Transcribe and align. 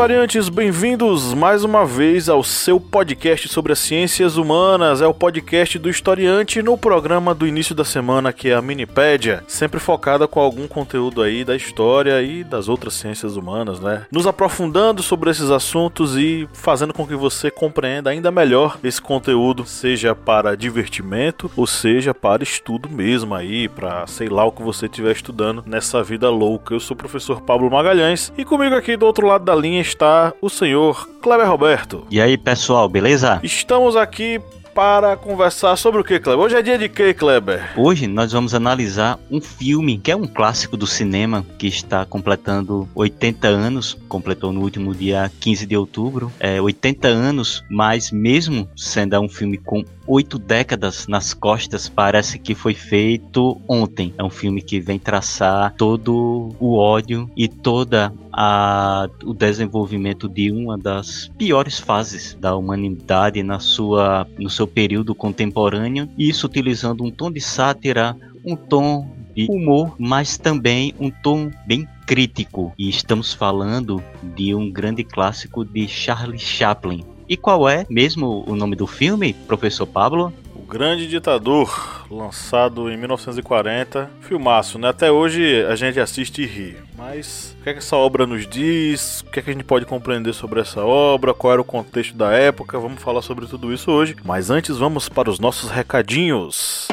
Historiantes, 0.00 0.48
bem-vindos 0.48 1.34
mais 1.34 1.62
uma 1.62 1.84
vez 1.84 2.30
ao 2.30 2.42
seu 2.42 2.80
podcast 2.80 3.46
sobre 3.48 3.74
as 3.74 3.78
ciências 3.80 4.38
humanas. 4.38 5.02
É 5.02 5.06
o 5.06 5.12
podcast 5.12 5.78
do 5.78 5.90
historiante 5.90 6.62
no 6.62 6.78
programa 6.78 7.34
do 7.34 7.46
início 7.46 7.74
da 7.74 7.84
semana, 7.84 8.32
que 8.32 8.48
é 8.48 8.54
a 8.54 8.62
Minipédia, 8.62 9.44
sempre 9.46 9.78
focada 9.78 10.26
com 10.26 10.40
algum 10.40 10.66
conteúdo 10.66 11.20
aí 11.20 11.44
da 11.44 11.54
história 11.54 12.22
e 12.22 12.42
das 12.42 12.66
outras 12.66 12.94
ciências 12.94 13.36
humanas, 13.36 13.78
né? 13.78 14.06
Nos 14.10 14.26
aprofundando 14.26 15.02
sobre 15.02 15.28
esses 15.28 15.50
assuntos 15.50 16.16
e 16.16 16.48
fazendo 16.54 16.94
com 16.94 17.06
que 17.06 17.14
você 17.14 17.50
compreenda 17.50 18.08
ainda 18.08 18.30
melhor 18.30 18.78
esse 18.82 19.02
conteúdo, 19.02 19.66
seja 19.66 20.14
para 20.14 20.56
divertimento 20.56 21.50
ou 21.54 21.66
seja 21.66 22.14
para 22.14 22.42
estudo 22.42 22.88
mesmo 22.88 23.34
aí, 23.34 23.68
para 23.68 24.06
sei 24.06 24.30
lá 24.30 24.46
o 24.46 24.52
que 24.52 24.62
você 24.62 24.86
estiver 24.86 25.12
estudando 25.12 25.62
nessa 25.66 26.02
vida 26.02 26.30
louca. 26.30 26.72
Eu 26.72 26.80
sou 26.80 26.94
o 26.94 26.98
professor 26.98 27.42
Pablo 27.42 27.70
Magalhães 27.70 28.32
e 28.38 28.46
comigo 28.46 28.74
aqui 28.74 28.96
do 28.96 29.04
outro 29.04 29.26
lado 29.26 29.44
da 29.44 29.54
linha 29.54 29.89
está 29.90 30.32
o 30.40 30.48
senhor 30.48 31.08
Kleber 31.20 31.48
Roberto. 31.48 32.06
E 32.10 32.20
aí, 32.20 32.38
pessoal, 32.38 32.88
beleza? 32.88 33.40
Estamos 33.42 33.96
aqui 33.96 34.40
para 34.74 35.16
conversar 35.16 35.76
sobre 35.76 36.00
o 36.00 36.04
que, 36.04 36.18
Kleber? 36.20 36.44
Hoje 36.44 36.56
é 36.56 36.62
dia 36.62 36.78
de 36.78 36.88
que, 36.88 37.12
Kleber? 37.12 37.72
Hoje 37.76 38.06
nós 38.06 38.32
vamos 38.32 38.54
analisar 38.54 39.18
um 39.30 39.40
filme 39.40 39.98
que 39.98 40.12
é 40.12 40.16
um 40.16 40.26
clássico 40.26 40.76
do 40.76 40.86
cinema 40.86 41.44
que 41.58 41.66
está 41.66 42.04
completando 42.04 42.88
80 42.94 43.48
anos, 43.48 43.98
completou 44.08 44.52
no 44.52 44.60
último 44.60 44.94
dia 44.94 45.30
15 45.40 45.66
de 45.66 45.76
outubro, 45.76 46.32
é 46.38 46.60
80 46.60 47.08
anos, 47.08 47.64
mas 47.68 48.12
mesmo 48.12 48.68
sendo 48.76 49.20
um 49.20 49.28
filme 49.28 49.58
com 49.58 49.84
oito 50.10 50.40
décadas 50.40 51.06
nas 51.06 51.32
costas, 51.32 51.88
parece 51.88 52.36
que 52.36 52.52
foi 52.52 52.74
feito 52.74 53.60
ontem. 53.68 54.12
É 54.18 54.24
um 54.24 54.30
filme 54.30 54.60
que 54.60 54.80
vem 54.80 54.98
traçar 54.98 55.72
todo 55.76 56.52
o 56.58 56.76
ódio 56.76 57.30
e 57.36 57.46
toda 57.46 58.12
a, 58.32 59.08
o 59.24 59.32
desenvolvimento 59.32 60.28
de 60.28 60.50
uma 60.50 60.76
das 60.76 61.30
piores 61.38 61.78
fases 61.78 62.36
da 62.40 62.56
humanidade 62.56 63.40
na 63.44 63.60
sua, 63.60 64.26
no 64.36 64.50
seu 64.50 64.66
período 64.66 65.14
contemporâneo, 65.14 66.08
isso 66.18 66.46
utilizando 66.46 67.04
um 67.04 67.10
tom 67.10 67.30
de 67.30 67.40
sátira, 67.40 68.16
um 68.44 68.56
tom 68.56 69.08
de 69.32 69.46
humor, 69.48 69.94
mas 69.96 70.36
também 70.36 70.92
um 70.98 71.08
tom 71.08 71.52
bem 71.64 71.86
crítico. 72.04 72.72
E 72.76 72.88
estamos 72.88 73.32
falando 73.32 74.02
de 74.34 74.52
um 74.56 74.68
grande 74.68 75.04
clássico 75.04 75.64
de 75.64 75.86
Charlie 75.86 76.38
Chaplin. 76.38 77.04
E 77.30 77.36
qual 77.36 77.68
é 77.68 77.86
mesmo 77.88 78.42
o 78.44 78.56
nome 78.56 78.74
do 78.74 78.88
filme, 78.88 79.32
professor 79.32 79.86
Pablo? 79.86 80.32
O 80.52 80.62
Grande 80.62 81.06
Ditador, 81.06 82.04
lançado 82.10 82.90
em 82.90 82.96
1940. 82.96 84.10
Filmaço, 84.20 84.80
né? 84.80 84.88
Até 84.88 85.12
hoje 85.12 85.64
a 85.66 85.76
gente 85.76 86.00
assiste 86.00 86.42
e 86.42 86.46
ri. 86.46 86.76
Mas 86.98 87.56
o 87.60 87.62
que, 87.62 87.70
é 87.70 87.72
que 87.72 87.78
essa 87.78 87.94
obra 87.94 88.26
nos 88.26 88.48
diz? 88.48 89.20
O 89.20 89.26
que, 89.26 89.38
é 89.38 89.42
que 89.42 89.50
a 89.50 89.52
gente 89.52 89.62
pode 89.62 89.86
compreender 89.86 90.32
sobre 90.32 90.60
essa 90.60 90.84
obra? 90.84 91.32
Qual 91.32 91.52
era 91.52 91.62
o 91.62 91.64
contexto 91.64 92.16
da 92.16 92.32
época? 92.32 92.80
Vamos 92.80 93.00
falar 93.00 93.22
sobre 93.22 93.46
tudo 93.46 93.72
isso 93.72 93.92
hoje. 93.92 94.16
Mas 94.24 94.50
antes, 94.50 94.76
vamos 94.76 95.08
para 95.08 95.30
os 95.30 95.38
nossos 95.38 95.70
recadinhos. 95.70 96.88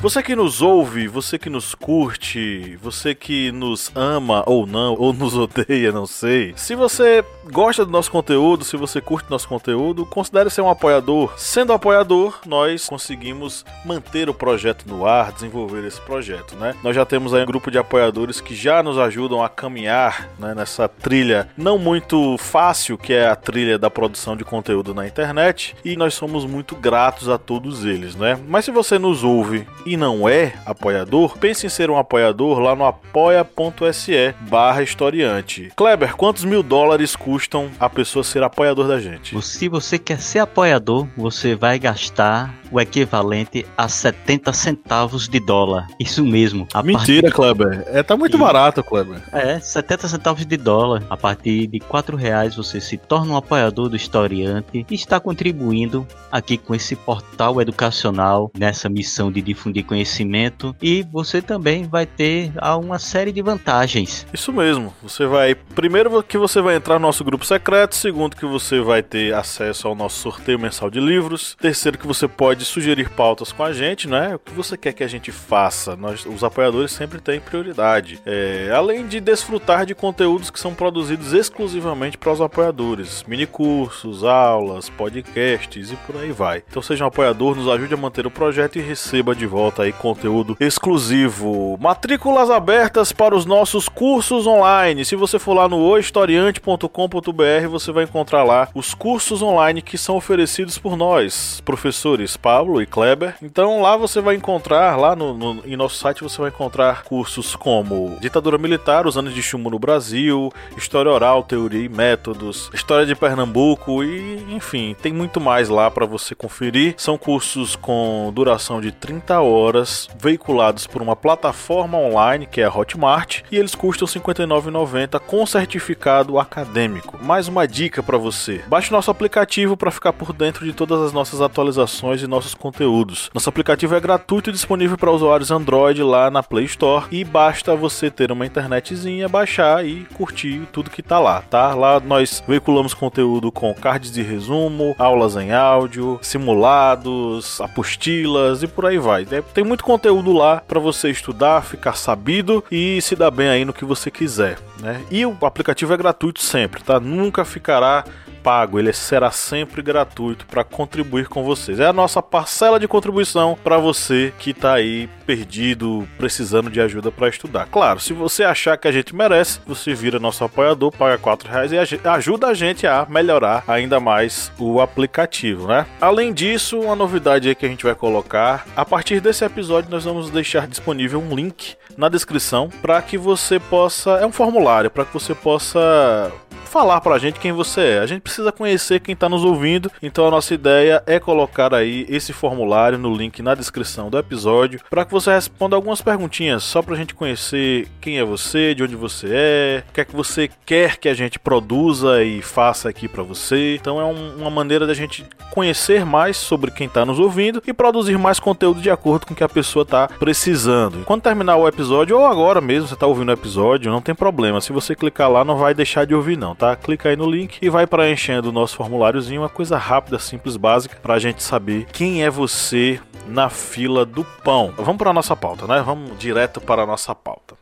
Você 0.00 0.22
que 0.22 0.36
nos 0.36 0.62
ouve, 0.62 1.08
você 1.08 1.36
que 1.36 1.50
nos 1.50 1.74
curte, 1.74 2.78
você 2.80 3.16
que 3.16 3.50
nos 3.50 3.90
ama 3.96 4.44
ou 4.46 4.64
não, 4.64 4.94
ou 4.96 5.12
nos 5.12 5.34
odeia, 5.36 5.90
não 5.90 6.06
sei. 6.06 6.54
Se 6.56 6.76
você 6.76 7.24
gosta 7.50 7.84
do 7.84 7.90
nosso 7.90 8.08
conteúdo, 8.08 8.64
se 8.64 8.76
você 8.76 9.00
curte 9.00 9.28
nosso 9.28 9.48
conteúdo, 9.48 10.06
considere 10.06 10.50
ser 10.50 10.60
um 10.60 10.70
apoiador. 10.70 11.32
Sendo 11.36 11.72
apoiador, 11.72 12.38
nós 12.46 12.86
conseguimos 12.86 13.64
manter 13.84 14.28
o 14.28 14.34
projeto 14.34 14.84
no 14.86 15.04
ar, 15.04 15.32
desenvolver 15.32 15.84
esse 15.84 16.00
projeto, 16.00 16.54
né? 16.54 16.76
Nós 16.84 16.94
já 16.94 17.04
temos 17.04 17.34
aí 17.34 17.42
um 17.42 17.46
grupo 17.46 17.68
de 17.68 17.76
apoiadores 17.78 18.40
que 18.40 18.54
já 18.54 18.84
nos 18.84 18.98
ajudam 18.98 19.42
a 19.42 19.48
caminhar 19.48 20.28
né, 20.38 20.54
nessa 20.54 20.88
trilha 20.88 21.48
não 21.56 21.76
muito 21.76 22.38
fácil, 22.38 22.96
que 22.96 23.12
é 23.12 23.26
a 23.26 23.34
trilha 23.34 23.76
da 23.76 23.90
produção 23.90 24.36
de 24.36 24.44
conteúdo 24.44 24.94
na 24.94 25.08
internet, 25.08 25.74
e 25.84 25.96
nós 25.96 26.14
somos 26.14 26.44
muito 26.44 26.76
gratos 26.76 27.28
a 27.28 27.36
todos 27.36 27.84
eles, 27.84 28.14
né? 28.14 28.38
Mas 28.46 28.64
se 28.64 28.70
você 28.70 28.96
nos 28.96 29.24
ouve 29.24 29.66
e 29.88 29.96
não 29.96 30.28
é 30.28 30.52
apoiador, 30.66 31.38
pense 31.38 31.66
em 31.66 31.70
ser 31.70 31.88
um 31.88 31.96
apoiador 31.96 32.58
lá 32.58 32.76
no 32.76 32.84
apoia.se 32.84 34.34
barra 34.40 34.82
historiante. 34.82 35.72
Kleber, 35.74 36.14
quantos 36.14 36.44
mil 36.44 36.62
dólares 36.62 37.16
custam 37.16 37.70
a 37.80 37.88
pessoa 37.88 38.22
ser 38.22 38.42
apoiador 38.42 38.86
da 38.86 39.00
gente? 39.00 39.40
Se 39.40 39.66
você 39.66 39.98
quer 39.98 40.20
ser 40.20 40.40
apoiador, 40.40 41.06
você 41.16 41.54
vai 41.54 41.78
gastar 41.78 42.54
o 42.70 42.80
equivalente 42.80 43.64
a 43.76 43.88
70 43.88 44.52
centavos 44.52 45.28
de 45.28 45.40
dólar. 45.40 45.86
Isso 45.98 46.24
mesmo. 46.24 46.66
Mentira, 46.84 47.22
partir... 47.22 47.34
Kleber. 47.34 47.84
É, 47.86 48.02
tá 48.02 48.16
muito 48.16 48.36
e... 48.36 48.40
barato, 48.40 48.82
Kleber. 48.82 49.20
É, 49.32 49.58
70 49.58 50.08
centavos 50.08 50.46
de 50.46 50.56
dólar. 50.56 51.02
A 51.08 51.16
partir 51.16 51.66
de 51.66 51.80
4 51.80 52.16
reais 52.16 52.56
você 52.56 52.80
se 52.80 52.96
torna 52.96 53.34
um 53.34 53.36
apoiador 53.36 53.88
do 53.88 53.96
historiante 53.96 54.86
e 54.88 54.94
está 54.94 55.20
contribuindo 55.20 56.06
aqui 56.30 56.56
com 56.58 56.74
esse 56.74 56.94
portal 56.94 57.60
educacional 57.60 58.50
nessa 58.56 58.88
missão 58.88 59.30
de 59.30 59.40
difundir 59.40 59.84
conhecimento 59.84 60.74
e 60.82 61.04
você 61.10 61.40
também 61.40 61.84
vai 61.84 62.06
ter 62.06 62.52
uma 62.80 62.98
série 62.98 63.32
de 63.32 63.42
vantagens. 63.42 64.26
Isso 64.32 64.52
mesmo. 64.52 64.92
Você 65.02 65.26
vai 65.26 65.54
primeiro 65.54 66.22
que 66.22 66.38
você 66.38 66.60
vai 66.60 66.76
entrar 66.76 66.94
no 66.94 67.06
nosso 67.06 67.24
grupo 67.24 67.44
secreto, 67.44 67.94
segundo 67.94 68.36
que 68.36 68.46
você 68.46 68.80
vai 68.80 69.02
ter 69.02 69.34
acesso 69.34 69.88
ao 69.88 69.94
nosso 69.94 70.20
sorteio 70.20 70.58
mensal 70.58 70.90
de 70.90 71.00
livros, 71.00 71.56
terceiro 71.60 71.98
que 71.98 72.06
você 72.06 72.26
pode 72.28 72.57
sugerir 72.64 73.10
pautas 73.10 73.52
com 73.52 73.62
a 73.62 73.72
gente, 73.72 74.08
né? 74.08 74.34
O 74.34 74.38
que 74.38 74.52
você 74.52 74.76
quer 74.76 74.92
que 74.92 75.04
a 75.04 75.08
gente 75.08 75.30
faça? 75.30 75.96
Nós, 75.96 76.26
os 76.26 76.42
apoiadores 76.42 76.92
sempre 76.92 77.20
têm 77.20 77.40
prioridade. 77.40 78.20
É, 78.26 78.70
além 78.74 79.06
de 79.06 79.20
desfrutar 79.20 79.86
de 79.86 79.94
conteúdos 79.94 80.50
que 80.50 80.60
são 80.60 80.74
produzidos 80.74 81.32
exclusivamente 81.32 82.18
para 82.18 82.32
os 82.32 82.40
apoiadores, 82.40 83.24
mini 83.26 83.46
cursos, 83.46 84.24
aulas, 84.24 84.88
podcasts 84.88 85.90
e 85.90 85.96
por 85.96 86.16
aí 86.16 86.32
vai. 86.32 86.62
Então 86.68 86.82
seja 86.82 87.04
um 87.04 87.08
apoiador, 87.08 87.54
nos 87.54 87.68
ajude 87.68 87.94
a 87.94 87.96
manter 87.96 88.26
o 88.26 88.30
projeto 88.30 88.76
e 88.76 88.82
receba 88.82 89.34
de 89.34 89.46
volta 89.46 89.58
volta 89.58 89.82
aí 89.82 89.92
conteúdo 89.92 90.56
exclusivo. 90.60 91.76
Matrículas 91.80 92.48
abertas 92.48 93.12
para 93.12 93.34
os 93.34 93.44
nossos 93.44 93.88
cursos 93.88 94.46
online. 94.46 95.04
Se 95.04 95.14
você 95.14 95.38
for 95.38 95.54
lá 95.54 95.68
no 95.68 95.78
ohistoriante.com.br, 95.78 97.68
você 97.68 97.92
vai 97.92 98.04
encontrar 98.04 98.44
lá 98.44 98.68
os 98.74 98.94
cursos 98.94 99.42
online 99.42 99.82
que 99.82 99.98
são 99.98 100.16
oferecidos 100.16 100.78
por 100.78 100.96
nós, 100.96 101.60
professores 101.64 102.36
Pablo 102.48 102.80
e 102.80 102.86
Kleber. 102.86 103.34
Então 103.42 103.82
lá 103.82 103.94
você 103.94 104.22
vai 104.22 104.34
encontrar, 104.34 104.96
lá 104.96 105.14
no, 105.14 105.34
no 105.34 105.62
em 105.66 105.76
nosso 105.76 105.96
site 105.96 106.22
você 106.22 106.40
vai 106.40 106.48
encontrar 106.48 107.02
cursos 107.02 107.54
como 107.54 108.16
Ditadura 108.22 108.56
Militar, 108.56 109.06
os 109.06 109.18
anos 109.18 109.34
de 109.34 109.42
chumbo 109.42 109.68
no 109.68 109.78
Brasil, 109.78 110.50
História 110.74 111.12
Oral, 111.12 111.42
Teoria 111.42 111.84
e 111.84 111.90
Métodos, 111.90 112.70
História 112.72 113.04
de 113.04 113.14
Pernambuco 113.14 114.02
e 114.02 114.46
enfim, 114.50 114.96
tem 115.02 115.12
muito 115.12 115.38
mais 115.38 115.68
lá 115.68 115.90
para 115.90 116.06
você 116.06 116.34
conferir. 116.34 116.94
São 116.96 117.18
cursos 117.18 117.76
com 117.76 118.32
duração 118.34 118.80
de 118.80 118.92
30 118.92 119.42
horas 119.42 120.08
veiculados 120.18 120.86
por 120.86 121.02
uma 121.02 121.14
plataforma 121.14 121.98
online 121.98 122.46
que 122.46 122.62
é 122.62 122.64
a 122.64 122.74
Hotmart 122.74 123.42
e 123.52 123.58
eles 123.58 123.74
custam 123.74 124.08
R$ 124.08 124.14
59,90 124.20 125.20
com 125.20 125.44
certificado 125.44 126.38
acadêmico. 126.38 127.22
Mais 127.22 127.46
uma 127.46 127.68
dica 127.68 128.02
para 128.02 128.16
você: 128.16 128.62
baixe 128.66 128.90
nosso 128.90 129.10
aplicativo 129.10 129.76
para 129.76 129.90
ficar 129.90 130.14
por 130.14 130.32
dentro 130.32 130.64
de 130.64 130.72
todas 130.72 131.02
as 131.02 131.12
nossas 131.12 131.42
atualizações 131.42 132.22
e 132.22 132.37
nossos 132.38 132.54
conteúdos. 132.54 133.30
Nosso 133.34 133.48
aplicativo 133.48 133.96
é 133.96 134.00
gratuito 134.00 134.50
e 134.50 134.52
disponível 134.52 134.96
para 134.96 135.10
usuários 135.10 135.50
Android 135.50 136.02
lá 136.04 136.30
na 136.30 136.40
Play 136.40 136.66
Store 136.66 137.06
e 137.10 137.24
basta 137.24 137.74
você 137.74 138.10
ter 138.10 138.30
uma 138.30 138.46
internetzinha, 138.46 139.28
baixar 139.28 139.84
e 139.84 140.04
curtir 140.14 140.68
tudo 140.72 140.88
que 140.88 141.02
tá 141.02 141.18
lá, 141.18 141.42
tá? 141.42 141.74
Lá 141.74 141.98
nós 141.98 142.42
veiculamos 142.46 142.94
conteúdo 142.94 143.50
com 143.50 143.74
cards 143.74 144.12
de 144.12 144.22
resumo, 144.22 144.94
aulas 144.98 145.36
em 145.36 145.52
áudio, 145.52 146.20
simulados, 146.22 147.60
apostilas 147.60 148.62
e 148.62 148.68
por 148.68 148.86
aí 148.86 148.98
vai. 148.98 149.26
É 149.30 149.42
tem 149.42 149.64
muito 149.64 149.82
conteúdo 149.82 150.32
lá 150.32 150.62
para 150.66 150.78
você 150.78 151.10
estudar, 151.10 151.64
ficar 151.64 151.94
sabido 151.94 152.64
e 152.70 153.02
se 153.02 153.16
dar 153.16 153.32
bem 153.32 153.48
aí 153.48 153.64
no 153.64 153.72
que 153.72 153.84
você 153.84 154.12
quiser, 154.12 154.58
né? 154.80 155.02
E 155.10 155.26
o 155.26 155.36
aplicativo 155.42 155.92
é 155.92 155.96
gratuito 155.96 156.40
sempre, 156.40 156.84
tá? 156.84 157.00
Nunca 157.00 157.44
ficará 157.44 158.04
pago, 158.48 158.78
ele 158.78 158.94
será 158.94 159.30
sempre 159.30 159.82
gratuito 159.82 160.46
para 160.46 160.64
contribuir 160.64 161.28
com 161.28 161.44
vocês. 161.44 161.78
É 161.78 161.86
a 161.86 161.92
nossa 161.92 162.22
parcela 162.22 162.80
de 162.80 162.88
contribuição 162.88 163.58
para 163.62 163.76
você 163.76 164.32
que 164.38 164.52
está 164.52 164.72
aí 164.72 165.06
perdido, 165.26 166.08
precisando 166.16 166.70
de 166.70 166.80
ajuda 166.80 167.12
para 167.12 167.28
estudar. 167.28 167.66
Claro, 167.66 168.00
se 168.00 168.14
você 168.14 168.44
achar 168.44 168.78
que 168.78 168.88
a 168.88 168.90
gente 168.92 169.14
merece, 169.14 169.60
você 169.66 169.92
vira 169.92 170.18
nosso 170.18 170.42
apoiador, 170.42 170.90
paga 170.90 171.18
4 171.18 171.46
reais 171.46 171.72
e 171.72 172.08
ajuda 172.08 172.46
a 172.46 172.54
gente 172.54 172.86
a 172.86 173.06
melhorar 173.06 173.64
ainda 173.68 174.00
mais 174.00 174.50
o 174.58 174.80
aplicativo, 174.80 175.68
né? 175.68 175.84
Além 176.00 176.32
disso, 176.32 176.80
uma 176.80 176.96
novidade 176.96 177.50
aí 177.50 177.54
que 177.54 177.66
a 177.66 177.68
gente 177.68 177.84
vai 177.84 177.94
colocar, 177.94 178.66
a 178.74 178.82
partir 178.82 179.20
desse 179.20 179.44
episódio 179.44 179.90
nós 179.90 180.04
vamos 180.06 180.30
deixar 180.30 180.66
disponível 180.66 181.20
um 181.20 181.34
link 181.34 181.76
na 181.98 182.08
descrição 182.08 182.70
para 182.80 183.02
que 183.02 183.18
você 183.18 183.60
possa, 183.60 184.12
é 184.12 184.24
um 184.24 184.32
formulário 184.32 184.90
para 184.90 185.04
que 185.04 185.12
você 185.12 185.34
possa 185.34 186.32
falar 186.68 187.00
pra 187.00 187.18
gente 187.18 187.40
quem 187.40 187.52
você 187.52 187.80
é. 187.80 187.98
A 187.98 188.06
gente 188.06 188.22
precisa 188.22 188.52
conhecer 188.52 189.00
quem 189.00 189.16
tá 189.16 189.28
nos 189.28 189.44
ouvindo, 189.44 189.90
então 190.02 190.26
a 190.26 190.30
nossa 190.30 190.54
ideia 190.54 191.02
é 191.06 191.18
colocar 191.18 191.74
aí 191.74 192.06
esse 192.08 192.32
formulário 192.32 192.98
no 192.98 193.14
link 193.14 193.42
na 193.42 193.54
descrição 193.54 194.10
do 194.10 194.18
episódio 194.18 194.80
para 194.88 195.04
que 195.04 195.12
você 195.12 195.32
responda 195.32 195.74
algumas 195.74 196.00
perguntinhas 196.00 196.62
só 196.62 196.82
pra 196.82 196.96
gente 196.96 197.14
conhecer 197.14 197.88
quem 198.00 198.18
é 198.18 198.24
você, 198.24 198.74
de 198.74 198.82
onde 198.82 198.94
você 198.94 199.28
é, 199.30 199.84
o 199.88 199.92
que 199.92 200.00
é 200.00 200.04
que 200.04 200.14
você 200.14 200.50
quer 200.64 200.96
que 200.96 201.08
a 201.08 201.14
gente 201.14 201.38
produza 201.38 202.22
e 202.22 202.42
faça 202.42 202.88
aqui 202.88 203.08
para 203.08 203.22
você. 203.22 203.74
Então 203.74 204.00
é 204.00 204.04
um, 204.04 204.36
uma 204.36 204.50
maneira 204.50 204.86
da 204.86 204.94
gente 204.94 205.24
conhecer 205.50 206.04
mais 206.04 206.36
sobre 206.36 206.70
quem 206.70 206.88
tá 206.88 207.04
nos 207.04 207.18
ouvindo 207.18 207.62
e 207.66 207.72
produzir 207.72 208.18
mais 208.18 208.38
conteúdo 208.38 208.80
de 208.80 208.90
acordo 208.90 209.26
com 209.26 209.32
o 209.32 209.36
que 209.36 209.44
a 209.44 209.48
pessoa 209.48 209.84
tá 209.84 210.08
precisando. 210.18 211.04
Quando 211.04 211.22
terminar 211.22 211.56
o 211.56 211.66
episódio 211.66 212.18
ou 212.18 212.26
agora 212.26 212.60
mesmo 212.60 212.88
você 212.88 212.96
tá 212.96 213.06
ouvindo 213.06 213.30
o 213.30 213.32
episódio, 213.32 213.90
não 213.90 214.00
tem 214.00 214.14
problema. 214.14 214.60
Se 214.60 214.72
você 214.72 214.94
clicar 214.94 215.30
lá 215.30 215.44
não 215.44 215.56
vai 215.56 215.74
deixar 215.74 216.04
de 216.04 216.14
ouvir 216.14 216.36
não, 216.36 216.54
tá? 216.58 216.74
Clica 216.76 217.08
aí 217.08 217.16
no 217.16 217.30
link 217.30 217.58
e 217.62 217.70
vai 217.70 217.86
preenchendo 217.86 218.48
o 218.48 218.52
nosso 218.52 218.76
formuláriozinho, 218.76 219.42
uma 219.42 219.48
coisa 219.48 219.78
rápida, 219.78 220.18
simples, 220.18 220.56
básica, 220.56 220.98
para 221.00 221.14
a 221.14 221.18
gente 221.18 221.42
saber 221.42 221.86
quem 221.92 222.24
é 222.24 222.28
você 222.30 223.00
na 223.26 223.48
fila 223.48 224.04
do 224.04 224.24
pão. 224.42 224.72
Vamos 224.76 224.96
para 224.96 225.12
nossa 225.12 225.36
pauta, 225.36 225.66
né? 225.66 225.82
Vamos 225.84 226.18
direto 226.18 226.60
para 226.60 226.82
a 226.82 226.86
nossa 226.86 227.14
pauta. 227.14 227.57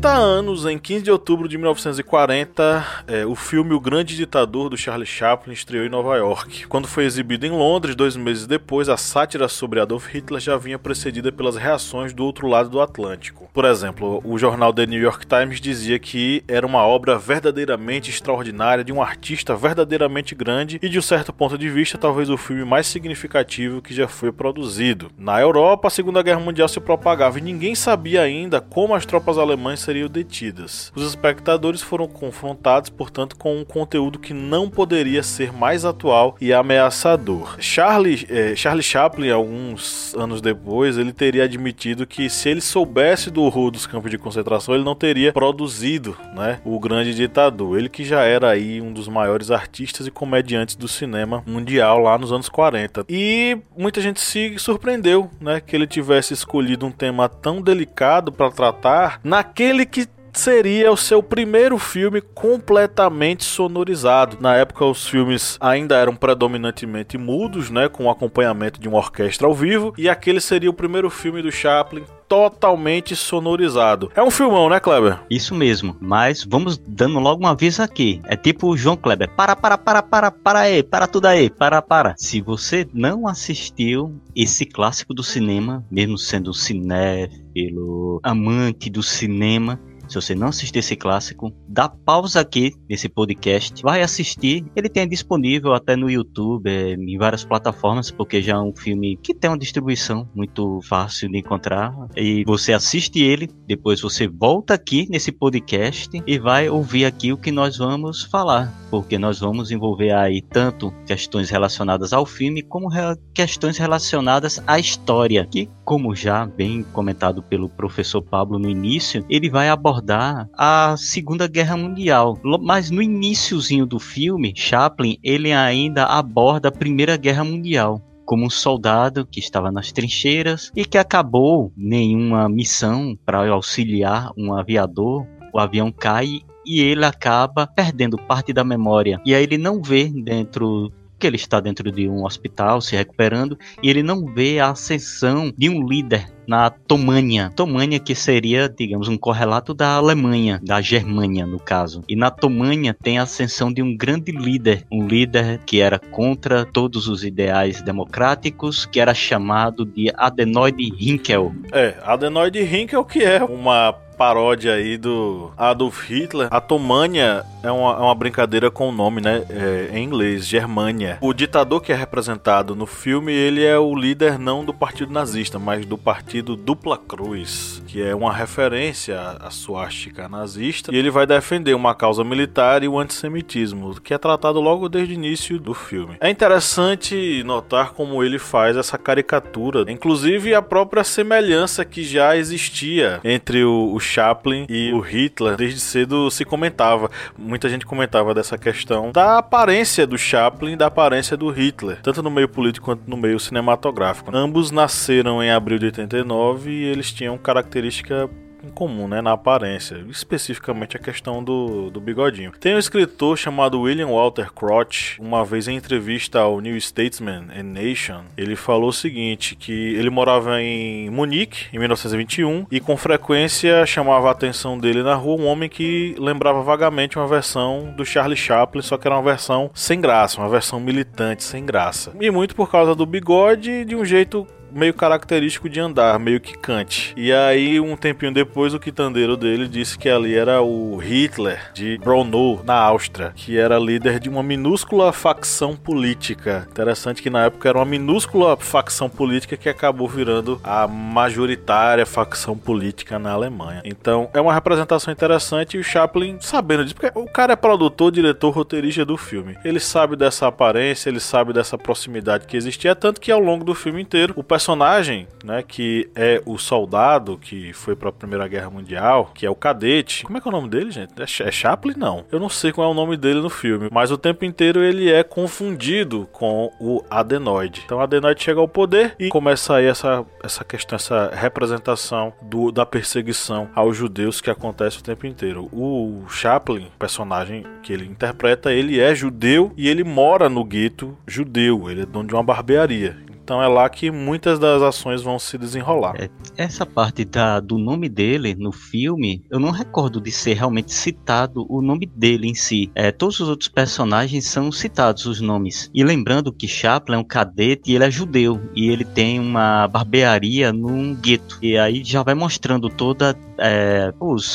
80 0.00 0.18
anos, 0.18 0.64
em 0.64 0.78
15 0.78 1.04
de 1.04 1.10
outubro 1.10 1.46
de 1.46 1.58
1940, 1.58 2.86
é, 3.06 3.26
o 3.26 3.34
filme 3.34 3.74
O 3.74 3.80
Grande 3.80 4.16
Ditador 4.16 4.70
do 4.70 4.76
Charlie 4.76 5.04
Chaplin 5.04 5.52
estreou 5.52 5.84
em 5.84 5.90
Nova 5.90 6.16
York. 6.16 6.66
Quando 6.68 6.88
foi 6.88 7.04
exibido 7.04 7.44
em 7.44 7.50
Londres, 7.50 7.94
dois 7.94 8.16
meses 8.16 8.46
depois, 8.46 8.88
a 8.88 8.96
sátira 8.96 9.46
sobre 9.46 9.78
Adolf 9.78 10.06
Hitler 10.08 10.40
já 10.40 10.56
vinha 10.56 10.78
precedida 10.78 11.30
pelas 11.30 11.54
reações 11.54 12.14
do 12.14 12.24
outro 12.24 12.48
lado 12.48 12.70
do 12.70 12.80
Atlântico. 12.80 13.50
Por 13.52 13.66
exemplo, 13.66 14.22
o 14.24 14.38
jornal 14.38 14.72
The 14.72 14.86
New 14.86 15.02
York 15.02 15.26
Times 15.26 15.60
dizia 15.60 15.98
que 15.98 16.42
era 16.48 16.66
uma 16.66 16.86
obra 16.86 17.18
verdadeiramente 17.18 18.08
extraordinária, 18.08 18.82
de 18.82 18.94
um 18.94 19.02
artista 19.02 19.54
verdadeiramente 19.54 20.34
grande 20.34 20.78
e, 20.80 20.88
de 20.88 20.98
um 20.98 21.02
certo 21.02 21.30
ponto 21.30 21.58
de 21.58 21.68
vista, 21.68 21.98
talvez 21.98 22.30
o 22.30 22.38
filme 22.38 22.64
mais 22.64 22.86
significativo 22.86 23.82
que 23.82 23.92
já 23.92 24.08
foi 24.08 24.32
produzido. 24.32 25.10
Na 25.18 25.38
Europa, 25.38 25.88
a 25.88 25.90
Segunda 25.90 26.22
Guerra 26.22 26.40
Mundial 26.40 26.68
se 26.68 26.80
propagava 26.80 27.38
e 27.38 27.42
ninguém 27.42 27.74
sabia 27.74 28.22
ainda 28.22 28.62
como 28.62 28.94
as 28.94 29.04
tropas 29.04 29.36
alemãs 29.36 29.89
seriam 29.90 30.08
detidas. 30.08 30.92
Os 30.94 31.04
espectadores 31.04 31.82
foram 31.82 32.06
confrontados, 32.06 32.88
portanto, 32.88 33.34
com 33.36 33.58
um 33.58 33.64
conteúdo 33.64 34.20
que 34.20 34.32
não 34.32 34.70
poderia 34.70 35.20
ser 35.22 35.52
mais 35.52 35.84
atual 35.84 36.36
e 36.40 36.52
ameaçador. 36.52 37.56
Charlie, 37.58 38.24
eh, 38.30 38.54
Charlie 38.54 38.84
Chaplin, 38.84 39.30
alguns 39.30 40.14
anos 40.14 40.40
depois, 40.40 40.96
ele 40.96 41.12
teria 41.12 41.44
admitido 41.44 42.06
que 42.06 42.30
se 42.30 42.48
ele 42.48 42.60
soubesse 42.60 43.30
do 43.30 43.42
horror 43.42 43.72
dos 43.72 43.84
campos 43.84 44.10
de 44.10 44.18
concentração, 44.18 44.74
ele 44.74 44.84
não 44.84 44.94
teria 44.94 45.32
produzido, 45.32 46.16
né, 46.34 46.60
o 46.64 46.78
Grande 46.78 47.12
Ditador. 47.12 47.76
Ele 47.76 47.88
que 47.88 48.04
já 48.04 48.22
era 48.22 48.48
aí 48.48 48.80
um 48.80 48.92
dos 48.92 49.08
maiores 49.08 49.50
artistas 49.50 50.06
e 50.06 50.10
comediantes 50.10 50.76
do 50.76 50.86
cinema 50.86 51.42
mundial 51.44 51.98
lá 51.98 52.16
nos 52.16 52.32
anos 52.32 52.48
40. 52.48 53.04
E 53.08 53.58
muita 53.76 54.00
gente 54.00 54.20
se 54.20 54.56
surpreendeu, 54.56 55.28
né, 55.40 55.60
que 55.60 55.74
ele 55.74 55.86
tivesse 55.86 56.32
escolhido 56.32 56.86
um 56.86 56.92
tema 56.92 57.28
tão 57.28 57.60
delicado 57.60 58.30
para 58.30 58.52
tratar 58.52 59.20
naquele 59.24 59.79
que 59.86 60.06
seria 60.32 60.90
o 60.90 60.96
seu 60.96 61.22
primeiro 61.22 61.78
filme 61.78 62.20
completamente 62.20 63.44
sonorizado. 63.44 64.38
Na 64.40 64.56
época, 64.56 64.84
os 64.84 65.06
filmes 65.06 65.56
ainda 65.60 65.96
eram 65.96 66.14
predominantemente 66.14 67.16
mudos, 67.18 67.70
né, 67.70 67.88
com 67.88 68.10
acompanhamento 68.10 68.80
de 68.80 68.88
uma 68.88 68.98
orquestra 68.98 69.46
ao 69.46 69.54
vivo, 69.54 69.92
e 69.96 70.08
aquele 70.08 70.40
seria 70.40 70.70
o 70.70 70.74
primeiro 70.74 71.10
filme 71.10 71.42
do 71.42 71.50
Chaplin 71.50 72.04
totalmente 72.30 73.16
sonorizado. 73.16 74.12
É 74.14 74.22
um 74.22 74.30
filmão, 74.30 74.70
né, 74.70 74.78
Kleber? 74.78 75.18
Isso 75.28 75.52
mesmo, 75.52 75.96
mas 76.00 76.44
vamos 76.44 76.78
dando 76.78 77.18
logo 77.18 77.42
um 77.42 77.48
aviso 77.48 77.82
aqui. 77.82 78.20
É 78.24 78.36
tipo 78.36 78.68
o 78.68 78.76
João 78.76 78.96
Kleber. 78.96 79.28
Para, 79.34 79.56
para, 79.56 79.76
para, 79.76 80.00
para, 80.00 80.30
para 80.30 80.60
aí, 80.60 80.80
para 80.80 81.08
tudo 81.08 81.26
aí, 81.26 81.50
para, 81.50 81.82
para. 81.82 82.14
Se 82.16 82.40
você 82.40 82.86
não 82.94 83.26
assistiu 83.26 84.14
esse 84.36 84.64
clássico 84.64 85.12
do 85.12 85.24
cinema, 85.24 85.84
mesmo 85.90 86.16
sendo 86.16 86.54
cinéfilo, 86.54 88.20
amante 88.22 88.88
do 88.88 89.02
cinema, 89.02 89.80
se 90.10 90.16
você 90.16 90.34
não 90.34 90.48
assistiu 90.48 90.80
esse 90.80 90.96
clássico, 90.96 91.52
dá 91.68 91.88
pausa 91.88 92.40
aqui 92.40 92.74
nesse 92.88 93.08
podcast, 93.08 93.80
vai 93.80 94.02
assistir. 94.02 94.66
Ele 94.74 94.88
tem 94.88 95.08
disponível 95.08 95.72
até 95.72 95.94
no 95.94 96.10
YouTube, 96.10 96.68
é, 96.68 96.94
em 96.94 97.16
várias 97.16 97.44
plataformas, 97.44 98.10
porque 98.10 98.42
já 98.42 98.54
é 98.54 98.58
um 98.58 98.74
filme 98.74 99.16
que 99.22 99.32
tem 99.32 99.48
uma 99.48 99.58
distribuição 99.58 100.28
muito 100.34 100.80
fácil 100.82 101.30
de 101.30 101.38
encontrar. 101.38 101.94
E 102.16 102.42
você 102.44 102.72
assiste 102.72 103.22
ele, 103.22 103.48
depois 103.68 104.00
você 104.00 104.26
volta 104.26 104.74
aqui 104.74 105.06
nesse 105.08 105.30
podcast 105.30 106.10
e 106.26 106.38
vai 106.40 106.68
ouvir 106.68 107.04
aqui 107.04 107.32
o 107.32 107.38
que 107.38 107.52
nós 107.52 107.78
vamos 107.78 108.24
falar, 108.24 108.72
porque 108.90 109.16
nós 109.16 109.38
vamos 109.38 109.70
envolver 109.70 110.10
aí 110.10 110.42
tanto 110.42 110.92
questões 111.06 111.50
relacionadas 111.50 112.12
ao 112.12 112.26
filme 112.26 112.62
como 112.62 112.88
questões 113.32 113.78
relacionadas 113.78 114.60
à 114.66 114.76
história, 114.76 115.46
que 115.46 115.70
como 115.84 116.16
já 116.16 116.44
bem 116.46 116.82
comentado 116.82 117.42
pelo 117.44 117.68
professor 117.68 118.22
Pablo 118.22 118.58
no 118.58 118.68
início, 118.68 119.24
ele 119.28 119.48
vai 119.48 119.68
abordar 119.68 119.99
abordar 120.00 120.48
a 120.56 120.96
Segunda 120.96 121.46
Guerra 121.46 121.76
Mundial. 121.76 122.38
Mas 122.62 122.90
no 122.90 123.02
iníciozinho 123.02 123.86
do 123.86 123.98
filme, 123.98 124.52
Chaplin 124.56 125.18
ele 125.22 125.52
ainda 125.52 126.06
aborda 126.06 126.68
a 126.68 126.72
Primeira 126.72 127.16
Guerra 127.16 127.44
Mundial 127.44 128.00
como 128.24 128.46
um 128.46 128.50
soldado 128.50 129.26
que 129.26 129.40
estava 129.40 129.72
nas 129.72 129.90
trincheiras 129.90 130.70
e 130.76 130.84
que 130.84 130.96
acabou 130.96 131.72
nenhuma 131.76 132.48
missão 132.48 133.18
para 133.26 133.48
auxiliar 133.48 134.30
um 134.36 134.54
aviador. 134.54 135.26
O 135.52 135.58
avião 135.58 135.90
cai 135.90 136.40
e 136.64 136.80
ele 136.80 137.04
acaba 137.04 137.66
perdendo 137.66 138.16
parte 138.16 138.52
da 138.52 138.62
memória. 138.62 139.20
E 139.26 139.34
aí 139.34 139.42
ele 139.42 139.58
não 139.58 139.82
vê 139.82 140.04
dentro 140.04 140.92
que 141.18 141.26
ele 141.26 141.36
está 141.36 141.60
dentro 141.60 141.90
de 141.90 142.08
um 142.08 142.24
hospital 142.24 142.80
se 142.80 142.96
recuperando 142.96 143.58
e 143.82 143.90
ele 143.90 144.02
não 144.02 144.24
vê 144.24 144.60
a 144.60 144.70
ascensão 144.70 145.52
de 145.56 145.68
um 145.68 145.86
líder 145.86 146.32
na 146.50 146.68
Tomânia. 146.68 147.52
Tomânia 147.54 148.00
que 148.00 148.12
seria, 148.12 148.68
digamos, 148.68 149.06
um 149.06 149.16
correlato 149.16 149.72
da 149.72 149.94
Alemanha, 149.94 150.60
da 150.60 150.80
Germânia 150.80 151.46
no 151.46 151.60
caso. 151.60 152.02
E 152.08 152.16
na 152.16 152.28
Tomânia 152.28 152.92
tem 152.92 153.20
a 153.20 153.22
ascensão 153.22 153.72
de 153.72 153.80
um 153.80 153.96
grande 153.96 154.32
líder, 154.32 154.84
um 154.90 155.06
líder 155.06 155.60
que 155.64 155.80
era 155.80 156.00
contra 156.00 156.64
todos 156.64 157.06
os 157.06 157.22
ideais 157.22 157.80
democráticos, 157.82 158.84
que 158.84 158.98
era 158.98 159.14
chamado 159.14 159.84
de 159.84 160.12
Adenoide 160.16 160.92
Hinkel. 160.98 161.54
É, 161.72 161.94
Adenoide 162.02 162.58
Hinkel 162.58 163.04
que 163.04 163.22
é 163.22 163.44
uma 163.44 163.94
paródia 164.20 164.74
aí 164.74 164.98
do 164.98 165.50
Adolf 165.56 166.10
Hitler. 166.10 166.48
A 166.50 166.60
Tomânia 166.60 167.42
é 167.62 167.70
uma, 167.70 167.92
é 167.94 168.00
uma 168.00 168.14
brincadeira 168.14 168.70
com 168.70 168.90
o 168.90 168.92
nome, 168.92 169.18
né? 169.22 169.46
É, 169.48 169.96
em 169.96 170.04
inglês, 170.04 170.46
Germânia. 170.46 171.16
O 171.22 171.32
ditador 171.32 171.80
que 171.80 171.90
é 171.90 171.94
representado 171.96 172.74
no 172.76 172.84
filme, 172.84 173.32
ele 173.32 173.64
é 173.64 173.78
o 173.78 173.94
líder 173.94 174.38
não 174.38 174.62
do 174.62 174.74
partido 174.74 175.10
nazista, 175.10 175.58
mas 175.58 175.86
do 175.86 175.96
partido 175.96 176.39
Dupla 176.42 176.96
Cruz, 176.96 177.82
que 177.86 178.02
é 178.02 178.14
uma 178.14 178.32
referência 178.32 179.18
à 179.40 179.50
suástica 179.50 180.28
nazista. 180.28 180.94
E 180.94 180.96
ele 180.96 181.10
vai 181.10 181.26
defender 181.26 181.74
uma 181.74 181.94
causa 181.94 182.22
militar 182.22 182.82
e 182.82 182.88
o 182.88 182.98
antissemitismo, 182.98 184.00
que 184.00 184.14
é 184.14 184.18
tratado 184.18 184.60
logo 184.60 184.88
desde 184.88 185.12
o 185.12 185.16
início 185.16 185.58
do 185.58 185.74
filme. 185.74 186.16
É 186.20 186.30
interessante 186.30 187.42
notar 187.44 187.92
como 187.92 188.22
ele 188.22 188.38
faz 188.38 188.76
essa 188.76 188.96
caricatura, 188.96 189.90
inclusive 189.90 190.54
a 190.54 190.62
própria 190.62 191.04
semelhança 191.04 191.84
que 191.84 192.02
já 192.04 192.36
existia 192.36 193.20
entre 193.24 193.64
o, 193.64 193.92
o 193.92 194.00
Chaplin 194.00 194.66
e 194.68 194.92
o 194.92 195.00
Hitler, 195.00 195.56
desde 195.56 195.80
cedo 195.80 196.30
se 196.30 196.44
comentava, 196.44 197.10
muita 197.36 197.68
gente 197.68 197.84
comentava 197.84 198.34
dessa 198.34 198.56
questão 198.56 199.12
da 199.12 199.38
aparência 199.38 200.06
do 200.06 200.16
Chaplin 200.16 200.72
e 200.72 200.76
da 200.76 200.86
aparência 200.86 201.36
do 201.36 201.50
Hitler, 201.50 202.00
tanto 202.02 202.22
no 202.22 202.30
meio 202.30 202.48
político 202.48 202.86
quanto 202.86 203.02
no 203.08 203.16
meio 203.16 203.40
cinematográfico. 203.40 204.30
Ambos 204.34 204.70
nasceram 204.70 205.42
em 205.42 205.50
abril 205.50 205.78
de 205.78 205.86
89 205.86 206.29
eles 206.70 207.12
tinham 207.12 207.36
característica 207.38 208.28
incomum, 208.64 209.08
né, 209.08 209.20
na 209.20 209.32
aparência, 209.32 210.04
especificamente 210.08 210.96
a 210.96 211.00
questão 211.00 211.42
do, 211.42 211.90
do 211.90 212.00
bigodinho. 212.00 212.52
Tem 212.52 212.74
um 212.74 212.78
escritor 212.78 213.36
chamado 213.36 213.80
William 213.80 214.08
Walter 214.08 214.52
Crotch, 214.52 215.18
uma 215.18 215.44
vez 215.44 215.68
em 215.68 215.76
entrevista 215.76 216.40
ao 216.40 216.60
New 216.60 216.76
Statesman 216.76 217.46
and 217.56 217.64
Nation, 217.64 218.22
ele 218.36 218.56
falou 218.56 218.90
o 218.90 218.92
seguinte, 218.92 219.54
que 219.54 219.72
ele 219.72 220.10
morava 220.10 220.60
em 220.60 221.10
Munique 221.10 221.66
em 221.72 221.78
1921 221.78 222.66
e 222.70 222.80
com 222.80 222.96
frequência 222.96 223.84
chamava 223.86 224.28
a 224.28 224.32
atenção 224.32 224.78
dele 224.78 225.02
na 225.02 225.14
rua 225.14 225.40
um 225.40 225.46
homem 225.46 225.68
que 225.68 226.14
lembrava 226.18 226.62
vagamente 226.62 227.18
uma 227.18 227.26
versão 227.26 227.92
do 227.96 228.04
Charlie 228.04 228.36
Chaplin, 228.36 228.82
só 228.82 228.96
que 228.96 229.06
era 229.06 229.16
uma 229.16 229.22
versão 229.22 229.70
sem 229.74 230.00
graça, 230.00 230.40
uma 230.40 230.48
versão 230.48 230.80
militante 230.80 231.42
sem 231.42 231.64
graça. 231.64 232.12
E 232.20 232.30
muito 232.30 232.54
por 232.54 232.70
causa 232.70 232.94
do 232.94 233.06
bigode 233.06 233.84
de 233.84 233.96
um 233.96 234.04
jeito 234.04 234.46
meio 234.72 234.94
característico 234.94 235.68
de 235.68 235.80
andar, 235.80 236.18
meio 236.18 236.40
que 236.40 236.56
cante. 236.56 237.12
E 237.16 237.32
aí, 237.32 237.80
um 237.80 237.96
tempinho 237.96 238.32
depois, 238.32 238.74
o 238.74 238.80
quitandeiro 238.80 239.36
dele 239.36 239.68
disse 239.68 239.98
que 239.98 240.08
ali 240.08 240.34
era 240.34 240.62
o 240.62 240.96
Hitler 240.96 241.72
de 241.72 241.98
Brno, 241.98 242.62
na 242.64 242.74
Áustria, 242.74 243.32
que 243.34 243.58
era 243.58 243.78
líder 243.78 244.18
de 244.18 244.28
uma 244.28 244.42
minúscula 244.42 245.12
facção 245.12 245.76
política. 245.76 246.66
Interessante 246.70 247.22
que 247.22 247.30
na 247.30 247.44
época 247.44 247.68
era 247.68 247.78
uma 247.78 247.84
minúscula 247.84 248.56
facção 248.56 249.08
política 249.08 249.56
que 249.56 249.68
acabou 249.68 250.08
virando 250.08 250.60
a 250.62 250.86
majoritária 250.86 252.06
facção 252.06 252.56
política 252.56 253.18
na 253.18 253.32
Alemanha. 253.32 253.82
Então, 253.84 254.28
é 254.32 254.40
uma 254.40 254.54
representação 254.54 255.12
interessante 255.12 255.76
e 255.76 255.80
o 255.80 255.84
Chaplin 255.84 256.38
sabendo 256.40 256.84
disso, 256.84 256.94
porque 256.94 257.18
o 257.18 257.26
cara 257.26 257.52
é 257.52 257.56
produtor, 257.56 258.10
diretor, 258.10 258.50
roteirista 258.50 259.04
do 259.04 259.16
filme. 259.16 259.56
Ele 259.64 259.80
sabe 259.80 260.16
dessa 260.16 260.46
aparência, 260.46 261.08
ele 261.08 261.20
sabe 261.20 261.52
dessa 261.52 261.78
proximidade 261.78 262.46
que 262.46 262.56
existia, 262.56 262.94
tanto 262.94 263.20
que 263.20 263.30
ao 263.30 263.40
longo 263.40 263.64
do 263.64 263.74
filme 263.74 264.00
inteiro, 264.02 264.34
o 264.36 264.42
personagem, 264.60 265.26
né, 265.42 265.64
que 265.66 266.10
é 266.14 266.42
o 266.44 266.58
soldado 266.58 267.38
que 267.38 267.72
foi 267.72 267.96
para 267.96 268.10
a 268.10 268.12
Primeira 268.12 268.46
Guerra 268.46 268.68
Mundial, 268.68 269.30
que 269.34 269.46
é 269.46 269.50
o 269.50 269.54
cadete. 269.54 270.22
Como 270.22 270.36
é 270.36 270.40
que 270.40 270.46
é 270.46 270.50
o 270.50 270.52
nome 270.52 270.68
dele, 270.68 270.90
gente? 270.90 271.14
É, 271.18 271.48
é 271.48 271.50
Chaplin? 271.50 271.94
Não. 271.96 272.26
Eu 272.30 272.38
não 272.38 272.50
sei 272.50 272.70
qual 272.70 272.86
é 272.86 272.90
o 272.90 272.94
nome 272.94 273.16
dele 273.16 273.40
no 273.40 273.48
filme, 273.48 273.88
mas 273.90 274.10
o 274.10 274.18
tempo 274.18 274.44
inteiro 274.44 274.82
ele 274.82 275.10
é 275.10 275.22
confundido 275.22 276.28
com 276.30 276.70
o 276.78 277.02
adenoide. 277.08 277.80
Então 277.86 277.96
o 277.96 278.00
adenoide 278.02 278.42
chega 278.42 278.60
ao 278.60 278.68
poder 278.68 279.14
e 279.18 279.30
começa 279.30 279.76
aí 279.76 279.86
essa, 279.86 280.26
essa 280.42 280.62
questão, 280.62 280.96
essa 280.96 281.30
representação 281.34 282.34
do, 282.42 282.70
da 282.70 282.84
perseguição 282.84 283.70
aos 283.74 283.96
judeus 283.96 284.42
que 284.42 284.50
acontece 284.50 284.98
o 284.98 285.02
tempo 285.02 285.26
inteiro. 285.26 285.70
O 285.72 286.26
Chaplin, 286.28 286.88
personagem 286.98 287.64
que 287.82 287.94
ele 287.94 288.04
interpreta, 288.04 288.70
ele 288.70 289.00
é 289.00 289.14
judeu 289.14 289.72
e 289.74 289.88
ele 289.88 290.04
mora 290.04 290.50
no 290.50 290.62
gueto 290.62 291.16
judeu. 291.26 291.90
Ele 291.90 292.02
é 292.02 292.06
dono 292.06 292.28
de 292.28 292.34
uma 292.34 292.42
barbearia. 292.42 293.29
Então 293.42 293.62
é 293.62 293.66
lá 293.66 293.88
que 293.88 294.10
muitas 294.10 294.58
das 294.58 294.82
ações 294.82 295.22
vão 295.22 295.38
se 295.38 295.58
desenrolar. 295.58 296.14
É, 296.18 296.30
essa 296.56 296.86
parte 296.86 297.24
da, 297.24 297.60
do 297.60 297.78
nome 297.78 298.08
dele 298.08 298.54
no 298.54 298.72
filme, 298.72 299.42
eu 299.50 299.58
não 299.58 299.70
recordo 299.70 300.20
de 300.20 300.30
ser 300.30 300.54
realmente 300.54 300.92
citado 300.92 301.66
o 301.68 301.82
nome 301.82 302.06
dele 302.06 302.48
em 302.48 302.54
si. 302.54 302.90
É, 302.94 303.10
todos 303.10 303.40
os 303.40 303.48
outros 303.48 303.68
personagens 303.68 304.46
são 304.46 304.70
citados 304.70 305.26
os 305.26 305.40
nomes. 305.40 305.90
E 305.94 306.04
lembrando 306.04 306.52
que 306.52 306.68
Chaplin 306.68 307.16
é 307.16 307.18
um 307.18 307.24
cadete 307.24 307.90
e 307.90 307.94
ele 307.96 308.04
é 308.04 308.10
judeu. 308.10 308.60
E 308.74 308.88
ele 308.88 309.04
tem 309.04 309.40
uma 309.40 309.88
barbearia 309.88 310.72
num 310.72 311.14
gueto. 311.14 311.58
E 311.62 311.76
aí 311.76 312.04
já 312.04 312.22
vai 312.22 312.34
mostrando 312.34 312.88
toda 312.88 313.36
é, 313.58 314.12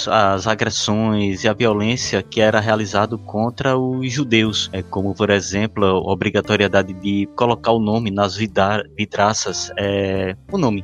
as 0.08 0.48
agressões 0.48 1.44
e 1.44 1.48
a 1.48 1.54
violência 1.54 2.24
que 2.24 2.42
era 2.42 2.60
realizado 2.60 3.18
contra 3.18 3.78
os 3.78 4.12
judeus, 4.12 4.70
é, 4.74 4.82
como 4.82 5.14
por 5.14 5.30
exemplo 5.30 5.86
a 5.86 6.12
obrigatoriedade 6.12 6.94
de 6.94 7.28
colocar 7.36 7.72
o 7.72 7.80
nome 7.80 8.10
nas 8.10 8.36
vidraças, 8.98 9.72
é, 9.78 10.36
o 10.52 10.58
nome 10.58 10.84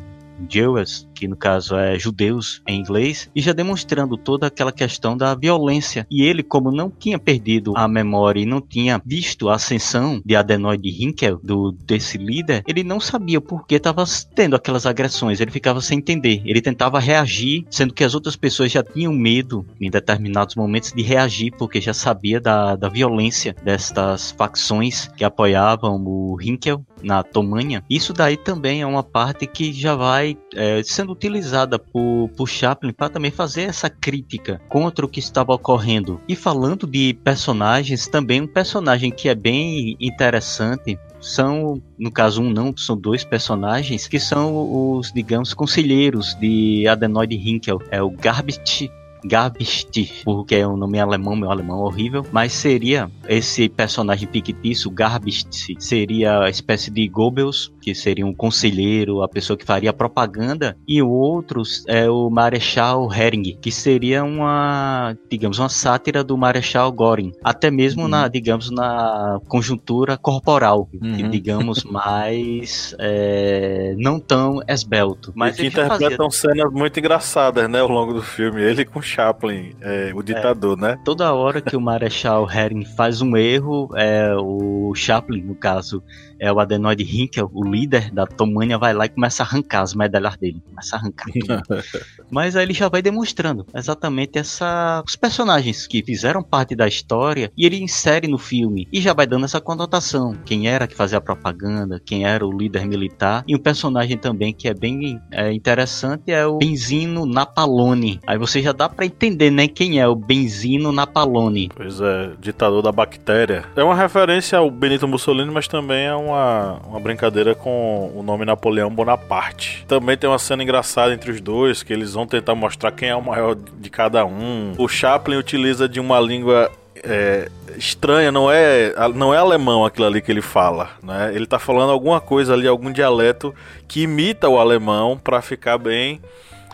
Jews, 0.50 1.08
que 1.22 1.28
no 1.28 1.38
caso 1.38 1.76
é 1.76 2.00
judeus 2.00 2.64
em 2.68 2.80
inglês, 2.80 3.30
e 3.36 3.42
já 3.42 3.54
demonstrando 3.54 4.18
toda 4.18 4.48
aquela 4.48 4.72
questão 4.72 5.16
da 5.16 5.36
violência. 5.36 6.08
E 6.10 6.24
ele, 6.24 6.42
como 6.42 6.72
não 6.72 6.90
tinha 6.90 7.20
perdido 7.20 7.74
a 7.78 7.88
memória 7.88 8.42
e 8.42 8.46
não 8.46 8.60
tinha 8.60 9.00
visto 9.06 9.48
a 9.48 9.54
ascensão 9.54 10.20
de 10.26 10.36
Adenoid 10.36 10.90
Hinkel, 10.90 11.40
do, 11.44 11.72
desse 11.72 12.18
líder, 12.18 12.64
ele 12.68 12.84
não 12.84 13.00
sabia 13.00 13.40
por 13.40 13.68
que 13.68 13.76
estava 13.76 14.04
tendo 14.34 14.56
aquelas 14.56 14.88
agressões. 14.88 15.40
Ele 15.40 15.52
ficava 15.52 15.80
sem 15.80 16.00
entender. 16.00 16.42
Ele 16.44 16.60
tentava 16.60 17.00
reagir, 17.00 17.66
sendo 17.70 17.94
que 17.94 18.04
as 18.04 18.16
outras 18.16 18.36
pessoas 18.36 18.72
já 18.72 18.82
tinham 18.82 19.14
medo 19.14 19.64
em 19.80 19.92
determinados 19.92 20.56
momentos 20.56 20.92
de 20.92 21.04
reagir, 21.04 21.54
porque 21.56 21.80
já 21.80 21.94
sabia 21.94 22.42
da, 22.42 22.76
da 22.76 22.90
violência 22.90 23.56
destas 23.64 24.32
facções 24.32 25.08
que 25.16 25.24
apoiavam 25.24 26.02
o 26.04 26.36
Hinkel 26.42 26.84
na 27.04 27.24
Tomânia. 27.24 27.84
Isso 27.88 28.12
daí 28.12 28.38
também 28.38 28.82
é 28.82 28.86
uma 28.86 29.04
parte 29.04 29.46
que 29.46 29.72
já 29.72 29.96
vai 29.96 30.38
é, 30.56 30.82
sendo 30.84 31.11
utilizada 31.12 31.78
por, 31.78 32.30
por 32.36 32.48
Chaplin 32.48 32.94
para 32.94 33.10
também 33.10 33.32
fazer 33.32 33.64
essa 33.64 33.90
crítica 33.90 34.62
contra 34.70 35.06
o 35.06 35.10
que 35.10 35.20
estava 35.20 35.54
ocorrendo. 35.54 36.20
E 36.28 36.36
falando 36.36 36.88
de 36.88 37.14
personagens, 37.24 38.08
também 38.08 38.42
um 38.42 38.48
personagem 38.48 39.12
que 39.12 39.30
é 39.30 39.36
bem 39.36 39.96
interessante 40.00 40.98
são, 41.20 41.82
no 41.98 42.12
caso 42.12 42.42
um 42.42 42.50
não, 42.50 42.76
são 42.76 42.98
dois 42.98 43.24
personagens 43.24 44.08
que 44.08 44.20
são 44.20 44.98
os, 44.98 45.12
digamos, 45.12 45.54
conselheiros 45.54 46.36
de 46.36 46.88
Adenoid 46.88 47.36
Hinkel. 47.36 47.80
É 47.92 48.02
o 48.02 48.10
Garbage 48.10 48.90
Garbst, 49.26 50.24
porque 50.24 50.56
é 50.56 50.68
um 50.68 50.78
nome 50.78 51.00
alemão, 51.00 51.36
meu 51.36 51.52
alemão 51.52 51.82
é 51.82 51.84
horrível, 51.84 52.26
mas 52.32 52.54
seria 52.54 53.10
esse 53.28 53.70
personagem 53.70 54.28
fictício, 54.32 54.90
Garbst, 54.92 55.76
seria 55.80 56.42
a 56.42 56.50
espécie 56.50 56.92
de 56.92 57.08
Goebbels, 57.08 57.72
que 57.82 57.94
seria 57.96 58.26
um 58.26 58.34
conselheiro, 58.34 59.22
a 59.22 59.28
pessoa 59.28 59.58
que 59.58 59.66
faria 59.66 59.94
propaganda, 59.94 60.78
e 60.88 61.02
o 61.02 61.10
outro 61.10 61.62
é 61.88 62.10
o 62.10 62.30
Marechal 62.30 63.12
Hering, 63.12 63.58
que 63.62 63.72
seria 63.72 64.24
uma, 64.24 65.16
digamos, 65.30 65.60
uma 65.60 65.70
sátira 65.70 66.24
do 66.24 66.38
Marechal 66.38 66.92
Göring, 66.92 67.32
até 67.44 67.72
mesmo 67.72 68.04
uhum. 68.04 68.08
na, 68.08 68.28
digamos, 68.28 68.70
na 68.70 69.40
conjuntura 69.48 70.18
corporal, 70.18 70.90
uhum. 70.94 71.16
que, 71.16 71.24
digamos, 71.24 71.84
mais 71.86 72.96
é, 73.00 73.96
não 73.98 74.20
tão 74.20 74.62
esbelto. 74.68 75.32
Mas 75.36 75.58
e 75.58 75.62
que 75.62 75.68
interpretam 75.68 76.30
fazia... 76.32 76.54
cenas 76.54 76.72
muito 76.72 77.00
engraçadas, 77.00 77.70
né, 77.70 77.80
ao 77.80 77.88
longo 77.88 78.14
do 78.14 78.22
filme, 78.22 78.62
ele 78.62 78.86
com 78.86 79.02
Chaplin, 79.12 79.76
é, 79.82 80.12
o 80.16 80.24
ditador, 80.24 80.78
é, 80.78 80.82
né? 80.82 81.00
Toda 81.04 81.34
hora 81.34 81.60
que 81.62 81.76
o 81.76 81.82
Marechal 81.82 82.50
Herring 82.50 82.86
faz 82.86 83.22
um 83.22 83.36
erro, 83.36 83.90
é, 83.96 84.34
o 84.36 84.94
Chaplin, 84.96 85.42
no 85.42 85.56
caso, 85.56 86.02
é 86.42 86.52
o 86.52 86.60
Adenoid 86.60 87.04
Hinkel, 87.04 87.52
o 87.54 87.64
líder 87.64 88.10
da 88.12 88.26
Tomânia, 88.26 88.80
vai 88.80 88.94
lá 88.96 89.06
e 89.06 89.10
começa 89.10 89.44
a 89.44 89.46
arrancar 89.46 89.82
as 89.82 89.94
medalhas 89.94 90.36
dele. 90.38 90.60
Começa 90.68 90.96
a 90.96 91.00
arrancar. 91.00 91.28
Mas 92.32 92.56
aí 92.56 92.64
ele 92.64 92.74
já 92.74 92.90
vai 92.90 93.02
demonstrando 93.02 93.66
exatamente 93.76 94.40
essa, 94.40 95.04
os 95.06 95.16
personagens 95.16 95.86
que 95.86 96.04
fizeram 96.04 96.42
parte 96.42 96.76
da 96.76 96.88
história 96.88 97.52
e 97.56 97.64
ele 97.64 97.80
insere 97.80 98.28
no 98.28 98.40
filme. 98.40 98.88
E 98.92 99.00
já 99.00 99.14
vai 99.14 99.28
dando 99.28 99.46
essa 99.46 99.62
conotação. 99.62 100.36
Quem 100.44 100.68
era 100.68 100.88
que 100.88 100.96
fazia 100.96 101.20
a 101.20 101.22
propaganda, 101.22 102.02
quem 102.04 102.26
era 102.26 102.46
o 102.46 102.52
líder 102.52 102.88
militar. 102.88 103.44
E 103.48 103.56
um 103.56 103.60
personagem 103.60 104.18
também 104.18 104.52
que 104.52 104.68
é 104.68 104.74
bem 104.74 105.22
é, 105.32 105.54
interessante 105.54 106.32
é 106.32 106.48
o 106.48 106.58
Benzino 106.58 107.26
Napalone. 107.28 108.20
Aí 108.26 108.40
você 108.40 108.64
já 108.64 108.72
dá 108.72 108.90
para 108.90 109.06
entender, 109.06 109.52
né, 109.52 109.68
quem 109.68 110.00
é 110.00 110.08
o 110.08 110.16
Benzino 110.16 110.92
Napalone. 110.92 111.70
Pois 111.76 112.02
é, 112.02 112.32
ditador 112.40 112.82
da 112.82 112.92
bactéria. 112.92 113.66
É 113.76 113.84
uma 113.84 113.96
referência 113.96 114.58
ao 114.58 114.72
Benito 114.72 115.08
Mussolini, 115.08 115.52
mas 115.52 115.68
também 115.68 116.06
é 116.06 116.16
uma, 116.16 116.31
uma 116.32 117.00
brincadeira 117.00 117.54
com 117.54 118.12
o 118.16 118.24
nome 118.24 118.46
Napoleão 118.46 118.90
Bonaparte. 118.90 119.86
Também 119.88 120.18
tem 120.18 120.30
uma 120.30 120.40
cena 120.40 120.64
engraçada 120.64 121.14
entre 121.14 121.32
os 121.32 121.42
dois, 121.42 121.84
que 121.84 121.92
eles 121.92 122.14
vão 122.14 122.26
tentar 122.26 122.56
mostrar 122.56 122.92
quem 122.92 123.10
é 123.10 123.16
o 123.16 123.22
maior 123.22 123.56
de 123.56 123.90
cada 123.90 124.26
um. 124.26 124.74
O 124.78 124.88
Chaplin 124.88 125.38
utiliza 125.38 125.88
de 125.88 126.00
uma 126.00 126.20
língua 126.20 126.72
é, 127.04 127.50
estranha, 127.78 128.32
não 128.32 128.52
é, 128.52 128.94
não 129.16 129.34
é 129.34 129.38
alemão 129.38 129.86
aquilo 129.86 130.08
ali 130.08 130.22
que 130.22 130.32
ele 130.32 130.42
fala, 130.42 130.92
né? 131.02 131.32
Ele 131.34 131.46
tá 131.46 131.58
falando 131.58 131.92
alguma 131.92 132.22
coisa 132.22 132.54
ali, 132.54 132.68
algum 132.68 132.92
dialeto 132.92 133.54
que 133.88 134.04
imita 134.04 134.48
o 134.48 134.60
alemão 134.60 135.18
para 135.18 135.42
ficar 135.42 135.78
bem 135.78 136.22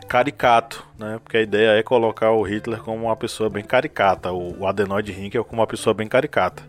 caricato, 0.07 0.83
né? 0.97 1.19
Porque 1.23 1.37
a 1.37 1.41
ideia 1.41 1.79
é 1.79 1.83
colocar 1.83 2.31
o 2.31 2.41
Hitler 2.41 2.79
como 2.79 3.05
uma 3.05 3.15
pessoa 3.15 3.49
bem 3.49 3.63
caricata, 3.63 4.31
o, 4.31 4.61
o 4.61 4.67
Adenoid 4.67 5.11
Hinkel 5.11 5.43
como 5.43 5.61
uma 5.61 5.67
pessoa 5.67 5.93
bem 5.93 6.07
caricata. 6.07 6.63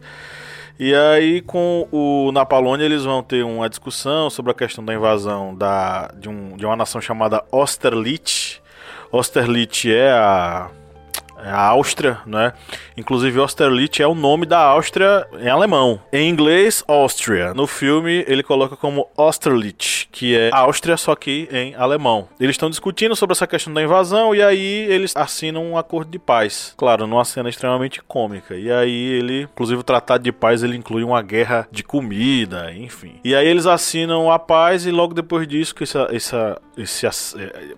E 0.79 0.95
aí, 0.95 1.43
com 1.43 1.89
o 1.91 2.31
Napalone, 2.31 2.85
eles 2.85 3.05
vão 3.05 3.21
ter 3.21 3.43
uma 3.43 3.69
discussão 3.69 4.31
sobre 4.31 4.53
a 4.53 4.55
questão 4.55 4.85
da 4.85 4.95
invasão 4.95 5.53
da, 5.53 6.09
de, 6.17 6.29
um, 6.29 6.57
de 6.57 6.65
uma 6.65 6.77
nação 6.77 7.01
chamada 7.01 7.45
Austerlitz. 7.51 8.61
Austerlitz 9.11 9.87
é 9.87 10.13
a 10.13 10.71
a 11.45 11.61
Áustria, 11.61 12.18
né? 12.26 12.52
Inclusive 12.97 13.38
Austerlitz 13.38 14.00
é 14.00 14.07
o 14.07 14.14
nome 14.14 14.47
da 14.47 14.59
Áustria 14.59 15.26
em 15.40 15.49
alemão. 15.49 16.00
Em 16.12 16.28
inglês, 16.28 16.85
Austria. 16.87 17.54
No 17.54 17.66
filme 17.66 18.25
ele 18.26 18.42
coloca 18.42 18.76
como 18.76 19.09
Austerlitz, 19.16 20.09
que 20.11 20.37
é 20.37 20.50
Áustria 20.52 20.97
só 20.97 21.14
que 21.14 21.49
em 21.50 21.75
alemão. 21.75 22.28
Eles 22.40 22.54
estão 22.54 22.71
discutindo 22.71 23.14
sobre 23.14 23.33
essa 23.33 23.47
questão 23.47 23.73
da 23.73 23.83
invasão 23.83 24.35
e 24.35 24.42
aí 24.42 24.87
eles 24.88 25.14
assinam 25.16 25.64
um 25.64 25.78
acordo 25.78 26.11
de 26.11 26.18
paz. 26.18 26.75
Claro, 26.76 27.07
numa 27.07 27.25
cena 27.25 27.49
extremamente 27.49 28.02
cômica. 28.02 28.57
E 28.57 28.71
aí 28.71 29.12
ele, 29.12 29.42
inclusive 29.42 29.80
o 29.80 29.85
tratado 29.85 30.25
de 30.25 30.33
paz 30.33 30.62
ele 30.62 30.76
inclui 30.76 31.04
uma 31.04 31.23
guerra 31.23 31.68
de 31.71 31.83
comida, 31.83 32.73
enfim. 32.73 33.14
E 33.25 33.35
aí 33.35 33.47
eles 33.47 33.66
assinam 33.66 34.30
a 34.30 34.38
paz 34.38 34.87
e 34.87 34.90
logo 34.90 35.14
depois 35.14 35.47
disso 35.47 35.75
que 35.75 35.85
essa, 35.85 36.09
essa 36.12 36.61
esse, 36.76 37.07
é, 37.07 37.11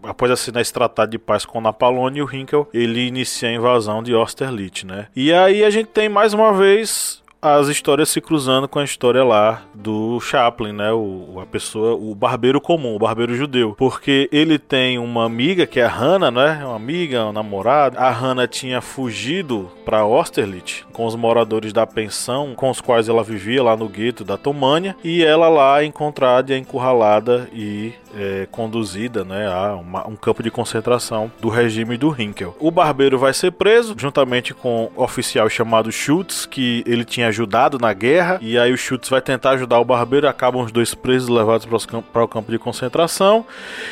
após 0.02 0.30
assinar 0.30 0.60
esse 0.60 0.72
tratado 0.72 1.10
de 1.10 1.18
paz 1.18 1.44
com 1.44 1.60
Napoleão 1.60 2.10
e 2.14 2.22
o 2.22 2.34
Hinkel, 2.34 2.68
ele 2.72 3.06
inicia 3.06 3.49
a 3.50 3.54
invasão 3.54 4.02
de 4.02 4.14
Austerlitz, 4.14 4.84
né? 4.84 5.06
E 5.14 5.32
aí 5.32 5.64
a 5.64 5.70
gente 5.70 5.88
tem 5.88 6.08
mais 6.08 6.32
uma 6.32 6.52
vez 6.52 7.20
as 7.42 7.68
histórias 7.68 8.10
se 8.10 8.20
cruzando 8.20 8.68
com 8.68 8.78
a 8.78 8.84
história 8.84 9.24
lá 9.24 9.62
do 9.74 10.20
Chaplin, 10.20 10.72
né? 10.72 10.92
O, 10.92 11.40
a 11.40 11.46
pessoa, 11.46 11.94
o 11.94 12.14
barbeiro 12.14 12.60
comum, 12.60 12.94
o 12.94 12.98
barbeiro 12.98 13.34
judeu. 13.34 13.74
Porque 13.78 14.28
ele 14.30 14.58
tem 14.58 14.98
uma 14.98 15.24
amiga 15.24 15.66
que 15.66 15.80
é 15.80 15.84
a 15.84 15.88
Hannah, 15.88 16.30
né? 16.30 16.64
Uma 16.64 16.76
amiga, 16.76 17.24
uma 17.24 17.32
namorada. 17.32 17.98
A 17.98 18.10
Hannah 18.10 18.46
tinha 18.46 18.80
fugido 18.80 19.70
para 19.84 20.00
Austerlitz 20.00 20.84
com 21.00 21.06
os 21.06 21.16
moradores 21.16 21.72
da 21.72 21.86
pensão 21.86 22.52
com 22.54 22.68
os 22.68 22.78
quais 22.78 23.08
ela 23.08 23.24
vivia 23.24 23.62
lá 23.62 23.74
no 23.74 23.88
gueto 23.88 24.22
da 24.22 24.36
Tomânia. 24.36 24.94
E 25.02 25.24
ela 25.24 25.48
lá 25.48 25.82
encontrada, 25.82 26.54
encurralada 26.54 27.48
e 27.54 27.94
é, 28.14 28.46
conduzida 28.50 29.24
né, 29.24 29.46
a 29.46 29.76
uma, 29.76 30.06
um 30.06 30.16
campo 30.16 30.42
de 30.42 30.50
concentração 30.50 31.30
do 31.40 31.48
regime 31.48 31.96
do 31.96 32.14
Hinkel. 32.20 32.56
O 32.58 32.70
barbeiro 32.70 33.18
vai 33.18 33.32
ser 33.32 33.52
preso, 33.52 33.94
juntamente 33.96 34.52
com 34.52 34.90
o 34.94 35.02
oficial 35.02 35.48
chamado 35.48 35.90
Schutz, 35.92 36.46
que 36.46 36.82
ele 36.86 37.04
tinha 37.04 37.28
ajudado 37.28 37.78
na 37.78 37.92
guerra, 37.92 38.38
e 38.40 38.58
aí 38.58 38.72
o 38.72 38.78
Schutz 38.78 39.08
vai 39.08 39.20
tentar 39.20 39.50
ajudar 39.50 39.78
o 39.78 39.84
barbeiro, 39.84 40.28
acabam 40.28 40.62
os 40.62 40.72
dois 40.72 40.94
presos 40.94 41.28
levados 41.28 41.66
para 42.12 42.24
o 42.24 42.28
campo 42.28 42.50
de 42.50 42.58
concentração, 42.58 43.44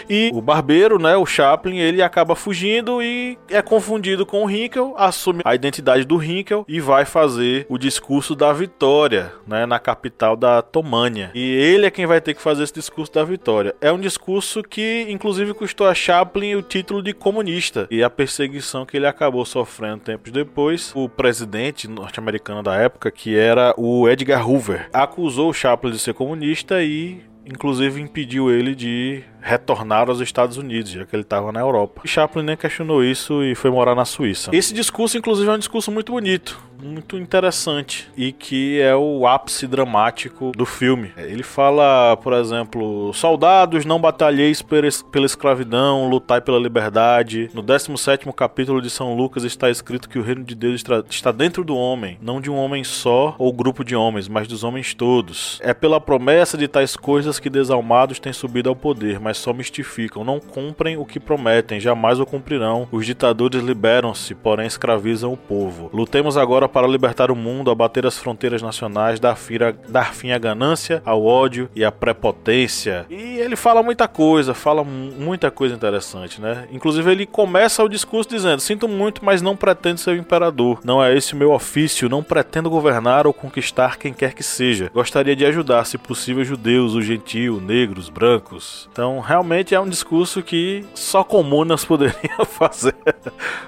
e 0.09 0.31
o 0.33 0.41
barbeiro, 0.41 0.99
né, 0.99 1.17
o 1.17 1.27
Chaplin, 1.27 1.79
ele 1.79 2.03
acaba 2.03 2.35
fugindo 2.35 3.03
e 3.03 3.39
é 3.49 3.63
confundido 3.63 4.27
com 4.27 4.45
o 4.45 4.51
Hinkel, 4.51 4.95
assume 4.97 5.43
a 5.45 5.55
identidade 5.55 6.05
do 6.05 6.23
Hinkel 6.23 6.65
e 6.69 6.81
vai 6.99 7.05
fazer 7.05 7.65
o 7.69 7.79
discurso 7.79 8.35
da 8.35 8.53
vitória, 8.53 9.33
né, 9.47 9.65
na 9.67 9.79
capital 9.79 10.37
da 10.37 10.61
Tomânia. 10.61 11.31
E 11.33 11.55
ele 11.55 11.87
é 11.87 11.91
quem 11.93 12.07
vai 12.07 12.21
ter 12.21 12.35
que 12.35 12.43
fazer 12.43 12.65
esse 12.65 12.75
discurso 12.75 13.13
da 13.13 13.23
vitória. 13.23 13.73
É 13.81 13.93
um 13.93 14.01
discurso 14.01 14.65
que, 14.65 15.07
inclusive, 15.09 15.55
custou 15.55 15.87
a 15.87 15.95
Chaplin 15.95 16.57
o 16.57 16.63
título 16.63 17.01
de 17.01 17.13
comunista 17.13 17.87
e 17.89 18.03
a 18.03 18.11
perseguição 18.11 18.85
que 18.85 18.97
ele 18.97 19.07
acabou 19.07 19.45
sofrendo 19.45 20.01
tempos 20.01 20.33
depois. 20.33 20.91
O 20.93 21.09
presidente 21.09 21.87
norte-americano 21.87 22.65
da 22.65 22.75
época, 22.75 23.13
que 23.13 23.37
era 23.37 23.73
o 23.77 24.09
Edgar 24.09 24.49
Hoover, 24.49 24.89
acusou 24.93 25.51
o 25.51 25.55
Chaplin 25.55 25.93
de 25.93 26.01
ser 26.01 26.15
comunista 26.15 26.83
e 26.83 27.21
inclusive 27.47 28.01
impediu 28.01 28.51
ele 28.51 28.75
de 28.75 29.23
retornar 29.41 30.09
aos 30.09 30.21
Estados 30.21 30.57
Unidos, 30.57 30.91
já 30.91 31.07
que 31.07 31.15
ele 31.15 31.23
estava 31.23 31.53
na 31.53 31.61
Europa. 31.61 32.03
E 32.05 32.09
Chaplin 32.09 32.43
nem 32.43 32.57
questionou 32.57 33.03
isso 33.03 33.43
e 33.43 33.55
foi 33.55 33.71
morar 33.71 33.95
na 33.95 34.05
Suíça. 34.05 34.51
Esse 34.53 34.75
discurso, 34.75 35.17
inclusive, 35.17 35.49
é 35.49 35.53
um 35.53 35.59
discurso 35.59 35.91
muito 35.91 36.13
bonito, 36.13 36.61
muito 36.83 37.17
interessante 37.17 38.09
e 38.17 38.33
que 38.33 38.81
é 38.81 38.95
o 38.95 39.27
ápice 39.27 39.67
dramático 39.67 40.53
do 40.57 40.67
filme. 40.67 41.13
Ele 41.17 41.43
fala, 41.43 42.17
por 42.17 42.33
exemplo, 42.33 43.13
soldados, 43.15 43.85
não 43.85 44.01
batalheis 44.01 44.63
pela 44.63 45.27
escravidão, 45.27 46.09
lutai 46.09 46.41
pela 46.41 46.59
liberdade. 46.59 47.51
No 47.55 47.63
17º 47.63 48.33
capítulo 48.33 48.83
de 48.83 48.91
São 48.91 49.15
Lucas 49.15 49.45
está 49.45 49.71
escrito 49.71 50.09
que 50.09 50.19
o 50.19 50.23
reino 50.23 50.45
de 50.45 50.55
Deus 50.55 50.83
está 51.11 51.33
dentro 51.33 51.65
do 51.65 51.77
homem, 51.77 52.19
não 52.21 52.41
de 52.41 52.51
um 52.51 52.57
homem 52.57 52.85
só 52.85 53.35
ou 53.39 53.53
grupo 53.53 53.85
de 53.85 53.97
homens, 53.97 54.29
mas 54.29 54.47
dos 54.47 54.63
homens 54.63 54.95
todos. 54.95 55.59
É 55.63 55.73
pela 55.73 56.01
promessa 56.01 56.57
de 56.57 56.69
tais 56.69 56.97
coisas 56.97 57.39
que 57.39 57.51
desalmados 57.51 58.19
têm 58.19 58.33
subido 58.33 58.69
ao 58.69 58.77
poder, 58.77 59.21
mas 59.29 59.37
só 59.37 59.53
mistificam, 59.53 60.25
não 60.25 60.41
cumprem 60.41 60.97
o 60.97 61.05
que 61.05 61.21
prometem, 61.21 61.79
jamais 61.79 62.19
o 62.19 62.25
cumprirão. 62.25 62.89
Os 62.91 63.05
ditadores 63.05 63.63
liberam-se, 63.63 64.35
porém 64.35 64.67
escravizam 64.67 65.31
o 65.31 65.37
povo. 65.37 65.91
Lutemos 65.93 66.39
agora 66.39 66.67
para 66.67 66.87
libertar 66.87 67.31
o 67.31 67.37
mundo, 67.37 67.71
abater 67.71 68.07
as 68.07 68.17
fronteiras 68.17 68.63
nacionais, 68.63 69.21
dar 69.21 69.37
fim, 69.37 69.57
a, 69.57 69.75
dar 69.87 70.15
fim 70.15 70.31
à 70.31 70.39
ganância, 70.39 71.03
ao 71.05 71.23
ódio 71.23 71.69
e 71.77 71.85
à 71.85 71.93
prepotência. 71.93 73.05
E 73.11 73.37
ele 73.39 73.55
fala 73.55 73.83
muita 73.83 74.09
coisa, 74.09 74.55
fala 74.55 74.83
muita 74.83 75.51
coisa 75.51 75.75
interessante, 75.75 76.41
né? 76.41 76.67
Inclusive 76.73 77.13
ele 77.13 77.27
começa 77.27 77.85
o 77.85 77.89
discurso 77.89 78.31
dizendo: 78.31 78.61
Sinto 78.61 78.89
muito, 78.89 79.23
mas 79.23 79.43
não 79.43 79.55
pretendo 79.55 80.01
ser 80.01 80.13
o 80.13 80.17
imperador. 80.17 80.81
Não 80.83 81.05
é 81.05 81.15
esse 81.15 81.35
o 81.35 81.37
meu 81.37 81.53
ofício, 81.53 82.09
não 82.09 82.23
pretendo 82.23 82.71
governar 82.71 83.27
ou 83.27 83.35
conquistar 83.35 83.99
quem 83.99 84.15
quer 84.15 84.33
que 84.33 84.43
seja. 84.43 84.91
Gostaria 84.95 85.37
de 85.37 85.45
ajudar, 85.45 85.85
se 85.85 85.99
possível, 85.99 86.43
judeus, 86.43 86.95
os 86.95 87.05
gentios, 87.05 87.61
negros, 87.61 88.09
brancos. 88.09 88.89
Então, 88.91 89.18
realmente 89.21 89.75
é 89.75 89.81
um 89.81 89.89
discurso 89.89 90.43
que 90.43 90.85
só 90.95 91.25
comunas 91.25 91.85
poderiam 91.87 92.45
fazer. 92.45 92.95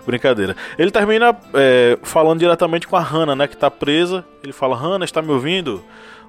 Brincadeira. 0.06 0.56
Ele 0.78 0.90
termina 0.90 1.36
é, 1.54 1.98
falando 2.02 2.40
diretamente 2.40 2.86
com 2.86 2.96
a 2.96 3.00
Hannah, 3.00 3.36
né, 3.36 3.46
que 3.46 3.56
tá 3.56 3.70
presa. 3.70 4.24
Ele 4.42 4.52
fala: 4.52 4.76
Hannah, 4.76 5.04
está 5.04 5.22
me 5.22 5.30
ouvindo? 5.30 5.82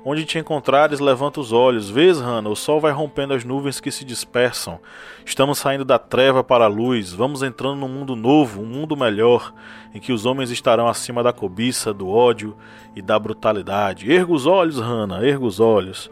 Onde 0.03 0.25
te 0.25 0.39
encontrares, 0.39 0.99
levanta 0.99 1.39
os 1.39 1.51
olhos. 1.51 1.87
Vês, 1.87 2.19
Hannah, 2.19 2.49
o 2.49 2.55
sol 2.55 2.79
vai 2.79 2.91
rompendo 2.91 3.35
as 3.35 3.43
nuvens 3.43 3.79
que 3.79 3.91
se 3.91 4.03
dispersam. 4.03 4.79
Estamos 5.23 5.59
saindo 5.59 5.85
da 5.85 5.99
treva 5.99 6.43
para 6.43 6.65
a 6.65 6.67
luz. 6.67 7.13
Vamos 7.13 7.43
entrando 7.43 7.75
num 7.75 7.87
mundo 7.87 8.15
novo, 8.15 8.61
um 8.61 8.65
mundo 8.65 8.97
melhor, 8.97 9.53
em 9.93 9.99
que 9.99 10.11
os 10.11 10.25
homens 10.25 10.49
estarão 10.49 10.87
acima 10.87 11.21
da 11.21 11.31
cobiça, 11.31 11.93
do 11.93 12.09
ódio 12.09 12.57
e 12.95 13.01
da 13.01 13.19
brutalidade. 13.19 14.11
Erga 14.11 14.33
os 14.33 14.47
olhos, 14.47 14.79
Hannah, 14.79 15.23
erga 15.23 15.45
os 15.45 15.59
olhos. 15.59 16.09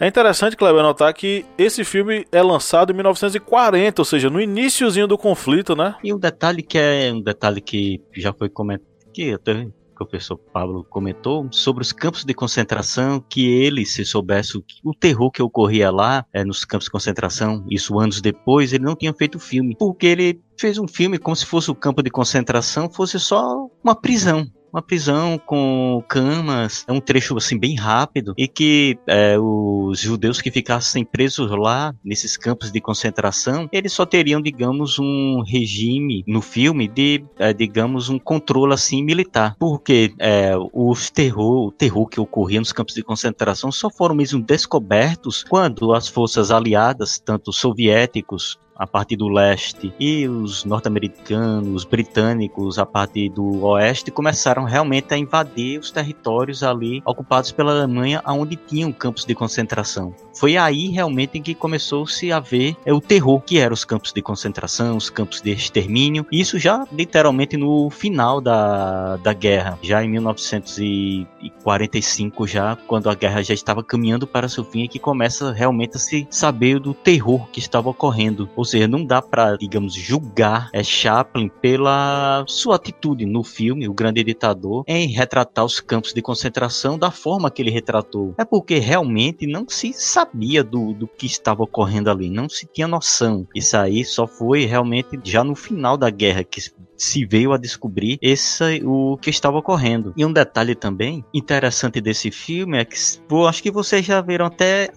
É 0.00 0.06
interessante, 0.06 0.56
Kleber, 0.56 0.82
notar 0.82 1.12
que 1.12 1.44
esse 1.58 1.84
filme 1.84 2.24
é 2.32 2.42
lançado 2.42 2.90
em 2.90 2.94
1940, 2.94 4.00
ou 4.00 4.04
seja, 4.06 4.30
no 4.30 4.40
iníciozinho 4.40 5.06
do 5.06 5.18
conflito, 5.18 5.76
né? 5.76 5.94
E 6.02 6.10
um 6.10 6.18
detalhe 6.18 6.62
que 6.62 6.78
é 6.78 7.12
um 7.12 7.20
detalhe 7.20 7.60
que 7.60 8.00
já 8.16 8.32
foi 8.32 8.48
comentado, 8.48 8.88
que 9.12 9.30
até 9.30 9.52
o 9.62 9.72
professor 9.94 10.38
Pablo 10.38 10.86
comentou 10.88 11.46
sobre 11.52 11.82
os 11.82 11.92
campos 11.92 12.24
de 12.24 12.32
concentração, 12.32 13.20
que 13.20 13.46
ele, 13.46 13.84
se 13.84 14.02
soubesse 14.06 14.56
o, 14.56 14.64
o 14.82 14.94
terror 14.94 15.30
que 15.30 15.42
ocorria 15.42 15.90
lá, 15.90 16.24
é, 16.32 16.42
nos 16.46 16.64
campos 16.64 16.86
de 16.86 16.92
concentração, 16.92 17.66
isso 17.70 18.00
anos 18.00 18.22
depois, 18.22 18.72
ele 18.72 18.84
não 18.84 18.96
tinha 18.96 19.12
feito 19.12 19.34
o 19.34 19.38
filme, 19.38 19.76
porque 19.78 20.06
ele 20.06 20.40
fez 20.58 20.78
um 20.78 20.88
filme 20.88 21.18
como 21.18 21.36
se 21.36 21.44
fosse 21.44 21.70
o 21.70 21.74
campo 21.74 22.02
de 22.02 22.08
concentração 22.08 22.90
fosse 22.90 23.20
só 23.20 23.68
uma 23.84 23.94
prisão 23.94 24.46
uma 24.72 24.82
prisão 24.82 25.38
com 25.38 26.02
camas, 26.08 26.84
é 26.86 26.92
um 26.92 27.00
trecho 27.00 27.36
assim 27.36 27.58
bem 27.58 27.74
rápido 27.74 28.34
e 28.36 28.46
que 28.46 28.98
é, 29.06 29.36
os 29.38 30.00
judeus 30.00 30.40
que 30.40 30.50
ficassem 30.50 31.04
presos 31.04 31.50
lá 31.50 31.94
nesses 32.04 32.36
campos 32.36 32.70
de 32.70 32.80
concentração, 32.80 33.68
eles 33.72 33.92
só 33.92 34.06
teriam, 34.06 34.40
digamos, 34.40 34.98
um 34.98 35.42
regime 35.42 36.24
no 36.26 36.40
filme 36.40 36.88
de, 36.88 37.24
é, 37.38 37.52
digamos, 37.52 38.08
um 38.08 38.18
controle 38.18 38.72
assim 38.72 39.02
militar, 39.02 39.56
porque 39.58 40.12
é, 40.18 40.52
os 40.72 41.10
terror, 41.10 41.66
o 41.66 41.72
terror 41.72 42.06
que 42.06 42.20
ocorria 42.20 42.60
nos 42.60 42.72
campos 42.72 42.94
de 42.94 43.02
concentração 43.02 43.72
só 43.72 43.90
foram 43.90 44.14
mesmo 44.14 44.40
descobertos 44.40 45.44
quando 45.48 45.92
as 45.92 46.08
forças 46.08 46.50
aliadas, 46.50 47.18
tanto 47.18 47.52
soviéticos 47.52 48.58
a 48.80 48.86
parte 48.86 49.14
do 49.14 49.28
leste, 49.28 49.92
e 50.00 50.26
os 50.26 50.64
norte-americanos, 50.64 51.84
britânicos, 51.84 52.78
a 52.78 52.86
parte 52.86 53.28
do 53.28 53.62
oeste, 53.66 54.10
começaram 54.10 54.64
realmente 54.64 55.12
a 55.12 55.18
invadir 55.18 55.78
os 55.78 55.90
territórios 55.90 56.62
ali 56.62 57.02
ocupados 57.04 57.52
pela 57.52 57.72
Alemanha, 57.72 58.22
onde 58.26 58.56
tinham 58.56 58.90
campos 58.90 59.26
de 59.26 59.34
concentração. 59.34 60.14
Foi 60.34 60.56
aí 60.56 60.88
realmente 60.88 61.36
em 61.36 61.42
que 61.42 61.54
começou-se 61.54 62.32
a 62.32 62.40
ver 62.40 62.74
é, 62.86 62.94
o 62.94 63.02
terror 63.02 63.42
que 63.42 63.58
eram 63.58 63.74
os 63.74 63.84
campos 63.84 64.14
de 64.14 64.22
concentração, 64.22 64.96
os 64.96 65.10
campos 65.10 65.42
de 65.42 65.50
extermínio. 65.50 66.24
Isso 66.32 66.58
já 66.58 66.86
literalmente 66.90 67.58
no 67.58 67.90
final 67.90 68.40
da, 68.40 69.18
da 69.18 69.34
guerra, 69.34 69.78
já 69.82 70.02
em 70.02 70.08
1945, 70.08 72.46
já 72.46 72.78
quando 72.86 73.10
a 73.10 73.14
guerra 73.14 73.42
já 73.42 73.52
estava 73.52 73.84
caminhando 73.84 74.26
para 74.26 74.48
seu 74.48 74.64
fim, 74.64 74.84
é 74.84 74.88
que 74.88 74.98
começa 74.98 75.52
realmente 75.52 75.96
a 75.96 76.00
se 76.00 76.26
saber 76.30 76.78
do 76.78 76.94
terror 76.94 77.46
que 77.50 77.58
estava 77.58 77.90
ocorrendo. 77.90 78.48
Ou 78.56 78.64
seja, 78.70 78.88
não 78.88 79.04
dá 79.04 79.20
para, 79.20 79.56
digamos, 79.56 79.94
julgar 79.94 80.70
é, 80.72 80.82
Chaplin 80.82 81.50
pela 81.60 82.44
sua 82.46 82.76
atitude 82.76 83.26
no 83.26 83.42
filme, 83.42 83.88
O 83.88 83.94
Grande 83.94 84.22
Ditador, 84.22 84.84
em 84.86 85.08
retratar 85.08 85.64
os 85.64 85.80
campos 85.80 86.12
de 86.12 86.22
concentração 86.22 86.98
da 86.98 87.10
forma 87.10 87.50
que 87.50 87.62
ele 87.62 87.70
retratou. 87.70 88.34
É 88.38 88.44
porque 88.44 88.78
realmente 88.78 89.46
não 89.46 89.66
se 89.68 89.92
sabia 89.92 90.62
do, 90.62 90.92
do 90.92 91.06
que 91.06 91.26
estava 91.26 91.62
ocorrendo 91.62 92.10
ali, 92.10 92.30
não 92.30 92.48
se 92.48 92.66
tinha 92.66 92.86
noção. 92.86 93.46
Isso 93.54 93.76
aí 93.76 94.04
só 94.04 94.26
foi 94.26 94.64
realmente 94.64 95.18
já 95.24 95.42
no 95.42 95.54
final 95.54 95.96
da 95.96 96.10
guerra 96.10 96.44
que 96.44 96.60
se 97.00 97.24
veio 97.24 97.52
a 97.52 97.56
descobrir 97.56 98.18
esse 98.20 98.82
o 98.84 99.16
que 99.16 99.30
estava 99.30 99.56
ocorrendo. 99.56 100.12
E 100.16 100.24
um 100.24 100.32
detalhe 100.32 100.74
também 100.74 101.24
interessante 101.32 102.00
desse 102.00 102.30
filme 102.30 102.78
é 102.78 102.84
que 102.84 102.96
eu 103.30 103.46
acho 103.46 103.62
que 103.62 103.70
vocês 103.70 104.04
já 104.04 104.20
viram 104.20 104.44
até 104.46 104.90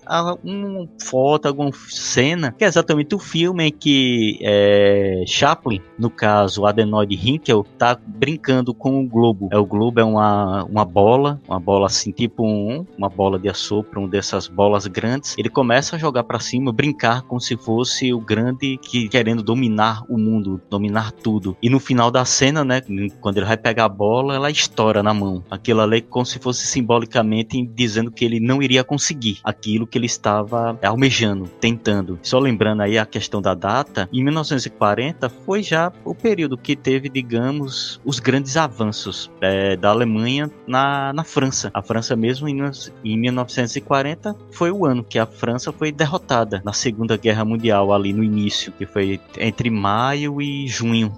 uma 0.43 0.87
foto, 1.01 1.47
alguma 1.47 1.71
cena, 1.89 2.51
que 2.51 2.65
é 2.65 2.67
exatamente 2.67 3.15
o 3.15 3.19
filme 3.19 3.67
em 3.67 3.71
que 3.71 4.37
é, 4.41 5.23
Chaplin, 5.25 5.81
no 5.97 6.09
caso 6.09 6.65
Adenoid 6.65 7.13
Hinkel, 7.15 7.65
tá 7.77 7.97
brincando 8.05 8.73
com 8.73 9.01
o 9.01 9.07
globo. 9.07 9.47
É 9.51 9.57
o 9.57 9.65
globo 9.65 10.01
é 10.01 10.03
uma, 10.03 10.65
uma 10.65 10.83
bola, 10.83 11.39
uma 11.47 11.59
bola 11.59 11.85
assim 11.87 12.11
tipo 12.11 12.45
um, 12.45 12.85
uma 12.97 13.07
bola 13.07 13.39
de 13.39 13.47
assopro, 13.47 14.01
uma 14.01 14.09
dessas 14.09 14.49
bolas 14.49 14.87
grandes. 14.87 15.35
Ele 15.37 15.49
começa 15.49 15.95
a 15.95 15.99
jogar 15.99 16.25
para 16.25 16.39
cima, 16.39 16.73
brincar 16.73 17.21
como 17.21 17.39
se 17.39 17.55
fosse 17.55 18.13
o 18.13 18.19
grande 18.19 18.77
que 18.77 19.07
querendo 19.07 19.41
dominar 19.41 20.03
o 20.09 20.17
mundo, 20.17 20.61
dominar 20.69 21.11
tudo. 21.13 21.55
E 21.61 21.69
no 21.69 21.79
final 21.79 21.92
final 21.93 22.09
da 22.09 22.25
cena, 22.25 22.65
né, 22.65 22.81
quando 23.21 23.37
ele 23.37 23.45
vai 23.45 23.55
pegar 23.55 23.85
a 23.85 23.89
bola, 23.89 24.33
ela 24.33 24.49
estoura 24.49 25.03
na 25.03 25.13
mão. 25.13 25.43
Aquilo 25.49 25.79
ali 25.79 26.01
como 26.01 26.25
se 26.25 26.39
fosse 26.39 26.65
simbolicamente 26.65 27.63
dizendo 27.67 28.09
que 28.09 28.25
ele 28.25 28.39
não 28.39 28.63
iria 28.63 28.83
conseguir 28.83 29.39
aquilo 29.43 29.85
que 29.85 29.95
ele 29.95 30.07
estava 30.07 30.77
almejando, 30.81 31.47
tentando. 31.61 32.17
Só 32.23 32.39
lembrando 32.39 32.81
aí 32.81 32.97
a 32.97 33.05
questão 33.05 33.39
da 33.39 33.53
data, 33.53 34.09
em 34.11 34.23
1940 34.23 35.29
foi 35.29 35.61
já 35.61 35.91
o 36.03 36.15
período 36.15 36.57
que 36.57 36.75
teve, 36.75 37.09
digamos, 37.09 38.01
os 38.03 38.19
grandes 38.19 38.57
avanços 38.57 39.29
é, 39.39 39.75
da 39.77 39.89
Alemanha 39.89 40.49
na, 40.65 41.13
na 41.13 41.23
França. 41.23 41.69
A 41.75 41.83
França 41.83 42.15
mesmo 42.15 42.49
em, 42.49 42.59
em 43.03 43.17
1940 43.19 44.35
foi 44.51 44.71
o 44.71 44.83
ano 44.83 45.03
que 45.03 45.19
a 45.19 45.27
França 45.27 45.71
foi 45.71 45.91
derrotada 45.91 46.59
na 46.65 46.73
Segunda 46.73 47.15
Guerra 47.17 47.45
Mundial 47.45 47.93
ali 47.93 48.11
no 48.11 48.23
início, 48.23 48.71
que 48.71 48.87
foi 48.87 49.19
entre 49.37 49.69
maio 49.69 50.41
e 50.41 50.67
junho 50.67 51.13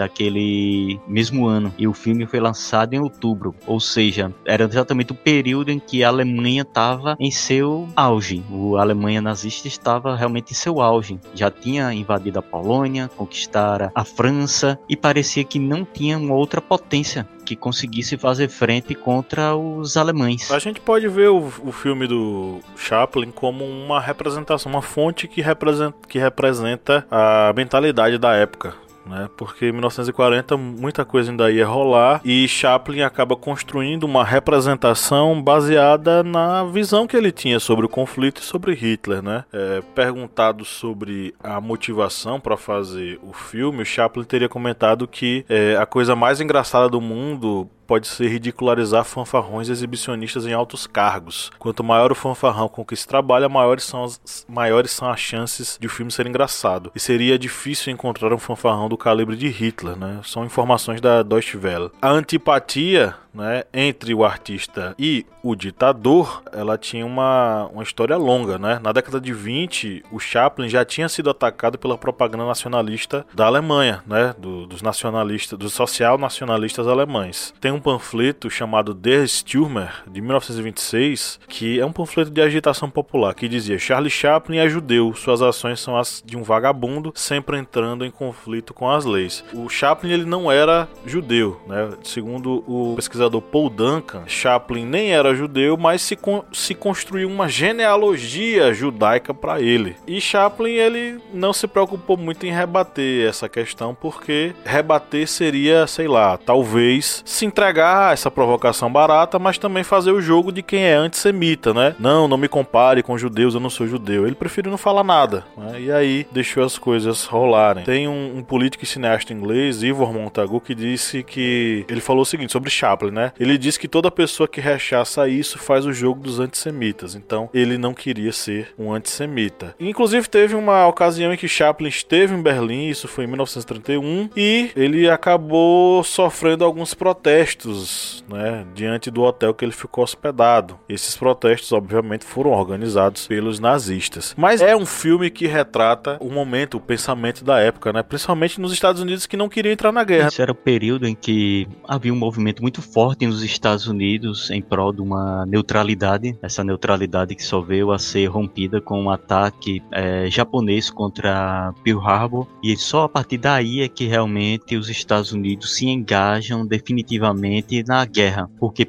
daquele 0.00 0.98
mesmo 1.06 1.46
ano. 1.46 1.72
E 1.78 1.86
o 1.86 1.92
filme 1.92 2.26
foi 2.26 2.40
lançado 2.40 2.94
em 2.94 3.00
outubro, 3.00 3.54
ou 3.66 3.78
seja, 3.78 4.32
era 4.46 4.64
exatamente 4.64 5.12
o 5.12 5.14
período 5.14 5.70
em 5.70 5.78
que 5.78 6.02
a 6.02 6.08
Alemanha 6.08 6.62
estava 6.62 7.16
em 7.20 7.30
seu 7.30 7.86
auge. 7.94 8.42
A 8.78 8.80
Alemanha 8.80 9.20
nazista 9.20 9.68
estava 9.68 10.16
realmente 10.16 10.52
em 10.52 10.54
seu 10.54 10.80
auge. 10.80 11.20
Já 11.34 11.50
tinha 11.50 11.92
invadido 11.92 12.38
a 12.38 12.42
Polônia, 12.42 13.10
conquistara 13.14 13.92
a 13.94 14.04
França 14.04 14.78
e 14.88 14.96
parecia 14.96 15.44
que 15.44 15.58
não 15.58 15.84
tinha 15.84 16.16
uma 16.16 16.34
outra 16.34 16.62
potência 16.62 17.28
que 17.44 17.56
conseguisse 17.56 18.16
fazer 18.16 18.48
frente 18.48 18.94
contra 18.94 19.56
os 19.56 19.96
alemães. 19.96 20.50
A 20.50 20.58
gente 20.58 20.80
pode 20.80 21.08
ver 21.08 21.30
o, 21.30 21.38
o 21.64 21.72
filme 21.72 22.06
do 22.06 22.60
Chaplin 22.76 23.30
como 23.32 23.64
uma 23.64 24.00
representação, 24.00 24.70
uma 24.70 24.82
fonte 24.82 25.26
que 25.26 25.42
representa, 25.42 25.96
que 26.08 26.18
representa 26.18 27.06
a 27.10 27.52
mentalidade 27.54 28.18
da 28.18 28.34
época 28.34 28.74
né? 29.06 29.28
Porque 29.36 29.66
em 29.66 29.72
1940 29.72 30.56
muita 30.56 31.04
coisa 31.04 31.30
ainda 31.30 31.50
ia 31.50 31.66
rolar 31.66 32.20
e 32.24 32.46
Chaplin 32.46 33.02
acaba 33.02 33.36
construindo 33.36 34.04
uma 34.04 34.24
representação 34.24 35.40
baseada 35.42 36.22
na 36.22 36.64
visão 36.64 37.06
que 37.06 37.16
ele 37.16 37.32
tinha 37.32 37.58
sobre 37.58 37.86
o 37.86 37.88
conflito 37.88 38.40
e 38.40 38.44
sobre 38.44 38.74
Hitler, 38.74 39.22
né? 39.22 39.44
É, 39.52 39.82
perguntado 39.94 40.64
sobre 40.64 41.34
a 41.42 41.60
motivação 41.60 42.40
para 42.40 42.56
fazer 42.56 43.18
o 43.22 43.32
filme, 43.32 43.82
o 43.82 43.86
Chaplin 43.86 44.24
teria 44.24 44.48
comentado 44.48 45.06
que 45.08 45.44
é, 45.48 45.76
a 45.76 45.86
coisa 45.86 46.14
mais 46.14 46.40
engraçada 46.40 46.88
do 46.88 47.00
mundo 47.00 47.68
pode 47.90 48.06
ser 48.06 48.28
ridicularizar 48.28 49.02
fanfarrões 49.02 49.68
exibicionistas 49.68 50.46
em 50.46 50.52
altos 50.52 50.86
cargos. 50.86 51.50
Quanto 51.58 51.82
maior 51.82 52.12
o 52.12 52.14
fanfarrão 52.14 52.68
com 52.68 52.84
que 52.84 52.94
se 52.94 53.04
trabalha, 53.04 53.48
maiores 53.48 53.82
são 53.82 54.04
as, 54.04 54.46
maiores 54.48 54.92
são 54.92 55.10
as 55.10 55.18
chances 55.18 55.76
de 55.80 55.88
o 55.88 55.90
filme 55.90 56.12
ser 56.12 56.24
engraçado. 56.24 56.92
E 56.94 57.00
seria 57.00 57.36
difícil 57.36 57.92
encontrar 57.92 58.32
um 58.32 58.38
fanfarrão 58.38 58.88
do 58.88 58.96
calibre 58.96 59.36
de 59.36 59.48
Hitler, 59.48 59.96
né? 59.96 60.20
São 60.22 60.44
informações 60.44 61.00
da 61.00 61.24
Deutsche 61.24 61.56
Welle. 61.56 61.90
A 62.00 62.10
antipatia 62.10 63.16
né, 63.32 63.64
entre 63.72 64.14
o 64.14 64.24
artista 64.24 64.94
e 64.98 65.26
o 65.42 65.54
ditador, 65.54 66.42
ela 66.52 66.76
tinha 66.76 67.04
uma, 67.04 67.66
uma 67.72 67.82
história 67.82 68.16
longa, 68.16 68.58
né? 68.58 68.78
Na 68.82 68.92
década 68.92 69.20
de 69.20 69.32
20, 69.32 70.04
o 70.10 70.18
Chaplin 70.18 70.68
já 70.68 70.84
tinha 70.84 71.08
sido 71.08 71.30
atacado 71.30 71.78
pela 71.78 71.96
propaganda 71.96 72.44
nacionalista 72.44 73.24
da 73.32 73.46
Alemanha, 73.46 74.02
né? 74.06 74.34
Do, 74.38 74.66
dos 74.66 74.82
nacionalistas, 74.82 75.58
dos 75.58 75.72
social-nacionalistas 75.72 76.86
alemães. 76.86 77.54
Tem 77.60 77.72
um 77.72 77.80
panfleto 77.80 78.50
chamado 78.50 78.92
Der 78.92 79.26
Stürmer, 79.26 80.02
de 80.06 80.20
1926, 80.20 81.40
que 81.48 81.80
é 81.80 81.86
um 81.86 81.92
panfleto 81.92 82.30
de 82.30 82.40
agitação 82.40 82.90
popular, 82.90 83.34
que 83.34 83.48
dizia 83.48 83.78
Charlie 83.78 84.10
Chaplin 84.10 84.58
é 84.58 84.68
judeu, 84.68 85.14
suas 85.14 85.40
ações 85.40 85.80
são 85.80 85.96
as 85.96 86.22
de 86.24 86.36
um 86.36 86.42
vagabundo, 86.42 87.12
sempre 87.14 87.58
entrando 87.58 88.04
em 88.04 88.10
conflito 88.10 88.74
com 88.74 88.90
as 88.90 89.04
leis. 89.04 89.44
O 89.54 89.68
Chaplin, 89.68 90.10
ele 90.10 90.24
não 90.24 90.50
era 90.50 90.88
judeu, 91.06 91.60
né? 91.66 91.90
Segundo 92.02 92.64
o 92.66 92.94
pesquisador 92.96 93.19
pesquisador 93.20 93.42
Paul 93.42 93.68
Duncan, 93.68 94.22
Chaplin 94.26 94.86
nem 94.86 95.12
era 95.12 95.34
judeu, 95.34 95.76
mas 95.76 96.00
se, 96.02 96.16
con 96.16 96.42
se 96.52 96.74
construiu 96.74 97.28
uma 97.28 97.48
genealogia 97.48 98.72
judaica 98.72 99.34
para 99.34 99.60
ele. 99.60 99.96
E 100.06 100.20
Chaplin 100.20 100.72
ele 100.72 101.20
não 101.32 101.52
se 101.52 101.66
preocupou 101.66 102.16
muito 102.16 102.46
em 102.46 102.52
rebater 102.52 103.28
essa 103.28 103.48
questão, 103.48 103.94
porque 103.94 104.54
rebater 104.64 105.26
seria, 105.28 105.86
sei 105.86 106.08
lá, 106.08 106.38
talvez 106.38 107.22
se 107.26 107.44
entregar 107.44 108.08
a 108.08 108.12
essa 108.12 108.30
provocação 108.30 108.90
barata, 108.90 109.38
mas 109.38 109.58
também 109.58 109.84
fazer 109.84 110.12
o 110.12 110.20
jogo 110.20 110.50
de 110.50 110.62
quem 110.62 110.84
é 110.84 110.94
antissemita, 110.94 111.74
né? 111.74 111.94
Não, 111.98 112.26
não 112.26 112.38
me 112.38 112.48
compare 112.48 113.02
com 113.02 113.18
judeus, 113.18 113.54
eu 113.54 113.60
não 113.60 113.70
sou 113.70 113.86
judeu. 113.86 114.26
Ele 114.26 114.34
preferiu 114.34 114.70
não 114.70 114.78
falar 114.78 115.04
nada, 115.04 115.44
né? 115.56 115.80
e 115.80 115.92
aí 115.92 116.26
deixou 116.32 116.64
as 116.64 116.78
coisas 116.78 117.24
rolarem. 117.24 117.84
Tem 117.84 118.08
um, 118.08 118.38
um 118.38 118.42
político 118.42 118.84
e 118.84 118.86
cineasta 118.86 119.32
inglês, 119.32 119.82
Ivor 119.82 120.12
Montagu, 120.12 120.60
que 120.60 120.74
disse 120.74 121.22
que 121.22 121.84
ele 121.88 122.00
falou 122.00 122.22
o 122.22 122.26
seguinte 122.26 122.52
sobre 122.52 122.70
Chaplin 122.70 123.09
né? 123.10 123.32
Ele 123.38 123.56
diz 123.58 123.76
que 123.76 123.88
toda 123.88 124.10
pessoa 124.10 124.48
que 124.48 124.60
rechaça 124.60 125.28
isso 125.28 125.58
faz 125.58 125.86
o 125.86 125.92
jogo 125.92 126.20
dos 126.20 126.40
antissemitas. 126.40 127.14
Então, 127.14 127.48
ele 127.52 127.78
não 127.78 127.94
queria 127.94 128.32
ser 128.32 128.72
um 128.78 128.92
antissemita. 128.92 129.74
Inclusive, 129.78 130.28
teve 130.28 130.54
uma 130.54 130.86
ocasião 130.86 131.32
em 131.32 131.36
que 131.36 131.48
Chaplin 131.48 131.88
esteve 131.88 132.34
em 132.34 132.42
Berlim, 132.42 132.88
isso 132.88 133.08
foi 133.08 133.24
em 133.24 133.26
1931, 133.26 134.30
e 134.36 134.70
ele 134.76 135.08
acabou 135.08 136.02
sofrendo 136.04 136.64
alguns 136.64 136.94
protestos, 136.94 138.24
né, 138.28 138.66
diante 138.74 139.10
do 139.10 139.22
hotel 139.22 139.54
que 139.54 139.64
ele 139.64 139.72
ficou 139.72 140.04
hospedado. 140.04 140.78
Esses 140.88 141.16
protestos, 141.16 141.72
obviamente, 141.72 142.24
foram 142.24 142.50
organizados 142.50 143.26
pelos 143.26 143.58
nazistas. 143.58 144.34
Mas 144.36 144.60
é 144.60 144.76
um 144.76 144.86
filme 144.86 145.30
que 145.30 145.46
retrata 145.46 146.16
o 146.20 146.30
momento, 146.30 146.76
o 146.76 146.80
pensamento 146.80 147.44
da 147.44 147.58
época, 147.58 147.92
né, 147.92 148.02
principalmente 148.02 148.60
nos 148.60 148.72
Estados 148.72 149.00
Unidos 149.00 149.26
que 149.26 149.36
não 149.36 149.48
queriam 149.48 149.72
entrar 149.72 149.92
na 149.92 150.04
guerra. 150.04 150.28
Esse 150.28 150.42
era 150.42 150.52
o 150.52 150.54
período 150.54 151.06
em 151.06 151.14
que 151.14 151.66
havia 151.86 152.12
um 152.12 152.16
movimento 152.16 152.62
muito 152.62 152.82
forte 152.82 152.99
forte 153.00 153.26
nos 153.26 153.42
Estados 153.42 153.86
Unidos 153.86 154.50
em 154.50 154.60
prol 154.60 154.92
de 154.92 155.00
uma 155.00 155.46
neutralidade, 155.46 156.36
essa 156.42 156.62
neutralidade 156.62 157.34
que 157.34 157.42
só 157.42 157.58
veio 157.58 157.92
a 157.92 157.98
ser 157.98 158.26
rompida 158.26 158.78
com 158.78 159.04
um 159.04 159.08
ataque 159.08 159.82
é, 159.90 160.28
japonês 160.28 160.90
contra 160.90 161.72
Pearl 161.82 161.98
Harbor, 161.98 162.46
e 162.62 162.76
só 162.76 163.04
a 163.04 163.08
partir 163.08 163.38
daí 163.38 163.80
é 163.80 163.88
que 163.88 164.04
realmente 164.06 164.76
os 164.76 164.90
Estados 164.90 165.32
Unidos 165.32 165.76
se 165.76 165.86
engajam 165.86 166.66
definitivamente 166.66 167.82
na 167.84 168.04
guerra, 168.04 168.50
porque 168.58 168.86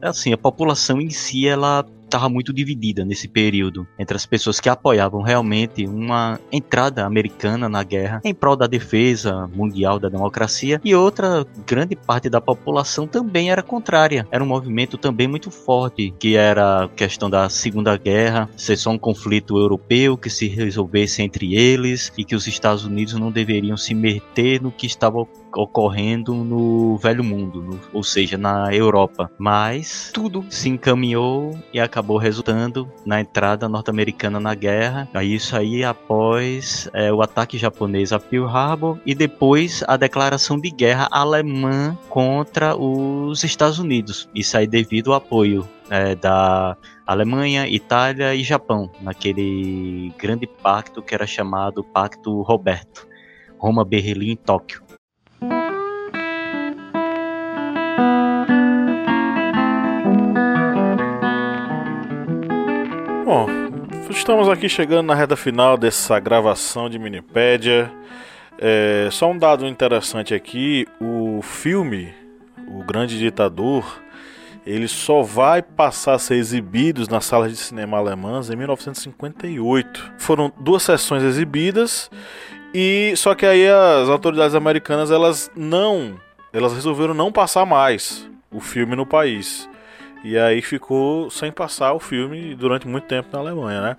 assim, 0.00 0.32
a 0.32 0.38
população 0.38 0.98
em 0.98 1.10
si 1.10 1.46
ela 1.46 1.84
estava 2.10 2.28
muito 2.28 2.52
dividida 2.52 3.04
nesse 3.04 3.28
período 3.28 3.86
entre 3.96 4.16
as 4.16 4.26
pessoas 4.26 4.58
que 4.58 4.68
apoiavam 4.68 5.22
realmente 5.22 5.86
uma 5.86 6.40
entrada 6.50 7.06
americana 7.06 7.68
na 7.68 7.84
guerra 7.84 8.20
em 8.24 8.34
prol 8.34 8.56
da 8.56 8.66
defesa 8.66 9.48
mundial 9.54 9.98
da 9.98 10.08
democracia 10.08 10.80
e 10.84 10.94
outra 10.94 11.46
grande 11.66 11.94
parte 11.94 12.28
da 12.28 12.40
população 12.40 13.06
também 13.06 13.50
era 13.50 13.62
contrária. 13.62 14.26
Era 14.30 14.42
um 14.42 14.46
movimento 14.46 14.98
também 14.98 15.28
muito 15.28 15.50
forte 15.50 16.12
que 16.18 16.34
era 16.34 16.88
questão 16.96 17.30
da 17.30 17.48
Segunda 17.48 17.96
Guerra 17.96 18.48
ser 18.56 18.76
só 18.76 18.90
um 18.90 18.98
conflito 18.98 19.56
europeu 19.56 20.16
que 20.16 20.28
se 20.28 20.48
resolvesse 20.48 21.22
entre 21.22 21.54
eles 21.54 22.12
e 22.18 22.24
que 22.24 22.34
os 22.34 22.46
Estados 22.46 22.84
Unidos 22.84 23.14
não 23.14 23.30
deveriam 23.30 23.76
se 23.76 23.94
meter 23.94 24.60
no 24.60 24.72
que 24.72 24.86
estava 24.86 25.26
ocorrendo 25.54 26.34
no 26.34 26.96
Velho 26.96 27.24
Mundo, 27.24 27.62
no, 27.62 27.80
ou 27.92 28.02
seja, 28.02 28.38
na 28.38 28.74
Europa. 28.74 29.30
Mas 29.38 30.10
tudo 30.12 30.44
se 30.48 30.68
encaminhou 30.68 31.58
e 31.72 31.80
acabou 31.80 31.99
resultando 32.18 32.90
na 33.04 33.20
entrada 33.20 33.68
norte-americana 33.68 34.40
na 34.40 34.54
guerra. 34.54 35.08
Isso 35.22 35.56
aí 35.56 35.84
após 35.84 36.88
é, 36.92 37.12
o 37.12 37.22
ataque 37.22 37.58
japonês 37.58 38.12
a 38.12 38.18
Pearl 38.18 38.46
Harbor 38.46 38.98
e 39.04 39.14
depois 39.14 39.84
a 39.86 39.96
declaração 39.96 40.58
de 40.58 40.70
guerra 40.70 41.08
alemã 41.10 41.96
contra 42.08 42.76
os 42.76 43.44
Estados 43.44 43.78
Unidos. 43.78 44.28
Isso 44.34 44.56
aí 44.56 44.66
devido 44.66 45.12
ao 45.12 45.18
apoio 45.18 45.68
é, 45.90 46.14
da 46.14 46.76
Alemanha, 47.06 47.66
Itália 47.66 48.34
e 48.34 48.42
Japão, 48.42 48.90
naquele 49.00 50.12
grande 50.16 50.46
pacto 50.46 51.02
que 51.02 51.14
era 51.14 51.26
chamado 51.26 51.82
Pacto 51.82 52.42
Roberto. 52.42 53.08
Roma, 53.58 53.84
Berlim 53.84 54.36
Tóquio. 54.36 54.89
Bom, 63.30 63.46
estamos 64.10 64.48
aqui 64.48 64.68
chegando 64.68 65.06
na 65.06 65.14
reta 65.14 65.36
final 65.36 65.76
dessa 65.76 66.18
gravação 66.18 66.90
de 66.90 66.98
Minipédia. 66.98 67.88
É, 68.58 69.08
só 69.12 69.30
um 69.30 69.38
dado 69.38 69.68
interessante 69.68 70.34
aqui: 70.34 70.84
o 71.00 71.40
filme 71.40 72.12
O 72.66 72.82
Grande 72.82 73.16
Ditador 73.16 74.00
ele 74.66 74.88
só 74.88 75.22
vai 75.22 75.62
passar 75.62 76.14
a 76.14 76.18
ser 76.18 76.34
exibido 76.34 77.08
nas 77.08 77.24
salas 77.24 77.52
de 77.52 77.56
cinema 77.56 77.98
alemãs 77.98 78.50
em 78.50 78.56
1958. 78.56 80.14
Foram 80.18 80.52
duas 80.58 80.82
sessões 80.82 81.22
exibidas 81.22 82.10
e 82.74 83.12
só 83.16 83.36
que 83.36 83.46
aí 83.46 83.64
as 83.68 84.08
autoridades 84.08 84.56
americanas 84.56 85.12
elas 85.12 85.48
não, 85.54 86.16
elas 86.52 86.72
resolveram 86.72 87.14
não 87.14 87.30
passar 87.30 87.64
mais 87.64 88.28
o 88.50 88.58
filme 88.58 88.96
no 88.96 89.06
país. 89.06 89.70
E 90.22 90.36
aí 90.38 90.60
ficou 90.60 91.30
sem 91.30 91.50
passar 91.50 91.92
o 91.92 91.98
filme 91.98 92.54
durante 92.54 92.86
muito 92.86 93.04
tempo 93.06 93.28
na 93.32 93.38
Alemanha, 93.38 93.80
né? 93.80 93.96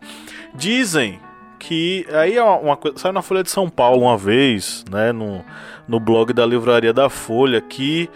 Dizem 0.54 1.20
que 1.58 2.06
aí 2.12 2.38
é 2.38 2.44
uma, 2.44 2.76
coisa, 2.76 2.98
saiu 2.98 3.14
na 3.14 3.22
Folha 3.22 3.44
de 3.44 3.52
São 3.52 3.70
Paulo 3.70 4.02
uma 4.02 4.18
vez, 4.18 4.84
né, 4.90 5.12
no, 5.12 5.46
no 5.88 6.00
blog 6.00 6.34
da 6.34 6.44
Livraria 6.44 6.92
da 6.92 7.08
Folha, 7.08 7.62
que 7.62 8.10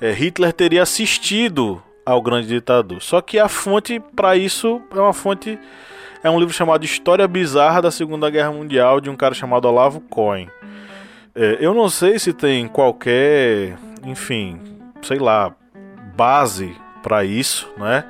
é, 0.00 0.12
Hitler 0.12 0.52
teria 0.52 0.82
assistido 0.82 1.82
ao 2.06 2.22
Grande 2.22 2.46
Ditador. 2.46 3.02
Só 3.02 3.20
que 3.20 3.38
a 3.38 3.48
fonte 3.48 4.00
para 4.14 4.36
isso 4.36 4.80
é 4.92 5.00
uma 5.00 5.12
fonte 5.12 5.58
é 6.22 6.30
um 6.30 6.38
livro 6.38 6.54
chamado 6.54 6.84
História 6.84 7.26
Bizarra 7.26 7.82
da 7.82 7.90
Segunda 7.90 8.30
Guerra 8.30 8.52
Mundial 8.52 9.00
de 9.00 9.10
um 9.10 9.16
cara 9.16 9.34
chamado 9.34 9.66
Olavo 9.66 10.00
Cohen. 10.00 10.48
É, 11.34 11.58
eu 11.60 11.74
não 11.74 11.88
sei 11.88 12.18
se 12.18 12.32
tem 12.32 12.68
qualquer, 12.68 13.76
enfim, 14.04 14.60
sei 15.02 15.18
lá, 15.18 15.52
base 16.14 16.76
para 17.02 17.24
isso, 17.24 17.68
né? 17.76 18.04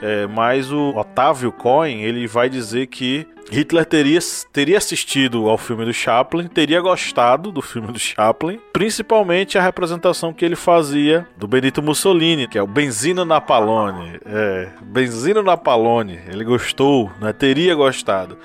É, 0.00 0.26
mas 0.26 0.70
o 0.70 0.90
Otávio 0.94 1.50
Cohen 1.50 2.02
ele 2.02 2.26
vai 2.26 2.50
dizer 2.50 2.86
que 2.86 3.26
Hitler 3.50 3.84
teria, 3.84 4.18
teria 4.52 4.76
assistido 4.76 5.48
ao 5.48 5.56
filme 5.56 5.84
do 5.84 5.92
Chaplin, 5.92 6.48
teria 6.48 6.80
gostado 6.80 7.52
do 7.52 7.62
filme 7.62 7.92
do 7.92 7.98
Chaplin, 7.98 8.60
principalmente 8.72 9.56
a 9.56 9.62
representação 9.62 10.32
que 10.32 10.44
ele 10.44 10.56
fazia 10.56 11.26
do 11.36 11.46
Benito 11.46 11.82
Mussolini, 11.82 12.48
que 12.48 12.58
é 12.58 12.62
o 12.62 12.66
Benzino 12.66 13.24
Napalone. 13.24 14.18
É, 14.26 14.68
Benzino 14.82 15.42
Napalone, 15.42 16.18
ele 16.28 16.44
gostou, 16.44 17.10
né? 17.20 17.32
teria 17.32 17.74
gostado. 17.74 18.36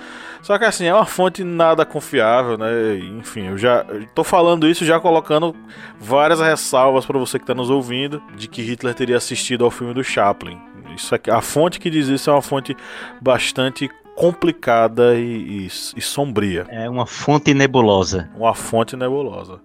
Só 0.42 0.58
que 0.58 0.66
assim, 0.66 0.86
é 0.86 0.94
uma 0.94 1.06
fonte 1.06 1.44
nada 1.44 1.86
confiável, 1.86 2.58
né? 2.58 2.98
Enfim, 3.20 3.48
eu 3.48 3.58
já 3.58 3.86
tô 4.16 4.24
falando 4.24 4.68
isso 4.68 4.84
já 4.84 5.00
colocando 5.00 5.56
várias 6.00 6.42
ressalvas 6.42 7.06
para 7.06 7.20
você 7.20 7.38
que 7.38 7.44
está 7.44 7.54
nos 7.54 7.70
ouvindo 7.70 8.22
de 8.36 8.48
que 8.48 8.62
Hitler 8.62 8.96
teria 8.96 9.18
assistido 9.18 9.64
ao 9.64 9.72
filme 9.72 9.94
do 9.94 10.04
Chaplin. 10.04 10.60
Isso 10.96 11.14
aqui, 11.14 11.30
a 11.30 11.42
fonte 11.42 11.80
que 11.80 11.90
diz 11.90 12.08
isso 12.08 12.30
é 12.30 12.34
uma 12.34 12.42
fonte 12.42 12.76
bastante 13.22 13.90
complicada 14.16 15.16
e, 15.16 15.66
e, 15.66 15.68
e, 15.68 16.02
sombria. 16.02 16.66
É 16.70 16.90
uma 16.90 17.06
fonte 17.06 17.54
nebulosa. 17.54 18.30
Uma 18.36 18.54
fonte 18.54 18.96
nebulosa. 18.96 19.62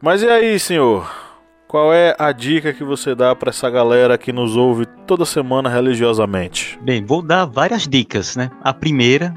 Mas 0.00 0.22
e 0.22 0.28
aí, 0.28 0.58
senhor? 0.58 1.10
Qual 1.68 1.92
é 1.92 2.14
a 2.18 2.30
dica 2.30 2.72
que 2.72 2.84
você 2.84 3.14
dá 3.14 3.34
para 3.34 3.50
essa 3.50 3.68
galera 3.68 4.18
que 4.18 4.32
nos 4.32 4.56
ouve 4.56 4.86
toda 5.06 5.24
semana 5.24 5.68
religiosamente? 5.68 6.78
Bem, 6.82 7.04
vou 7.04 7.20
dar 7.20 7.46
várias 7.46 7.88
dicas, 7.88 8.36
né? 8.36 8.50
A 8.62 8.72
primeira 8.72 9.34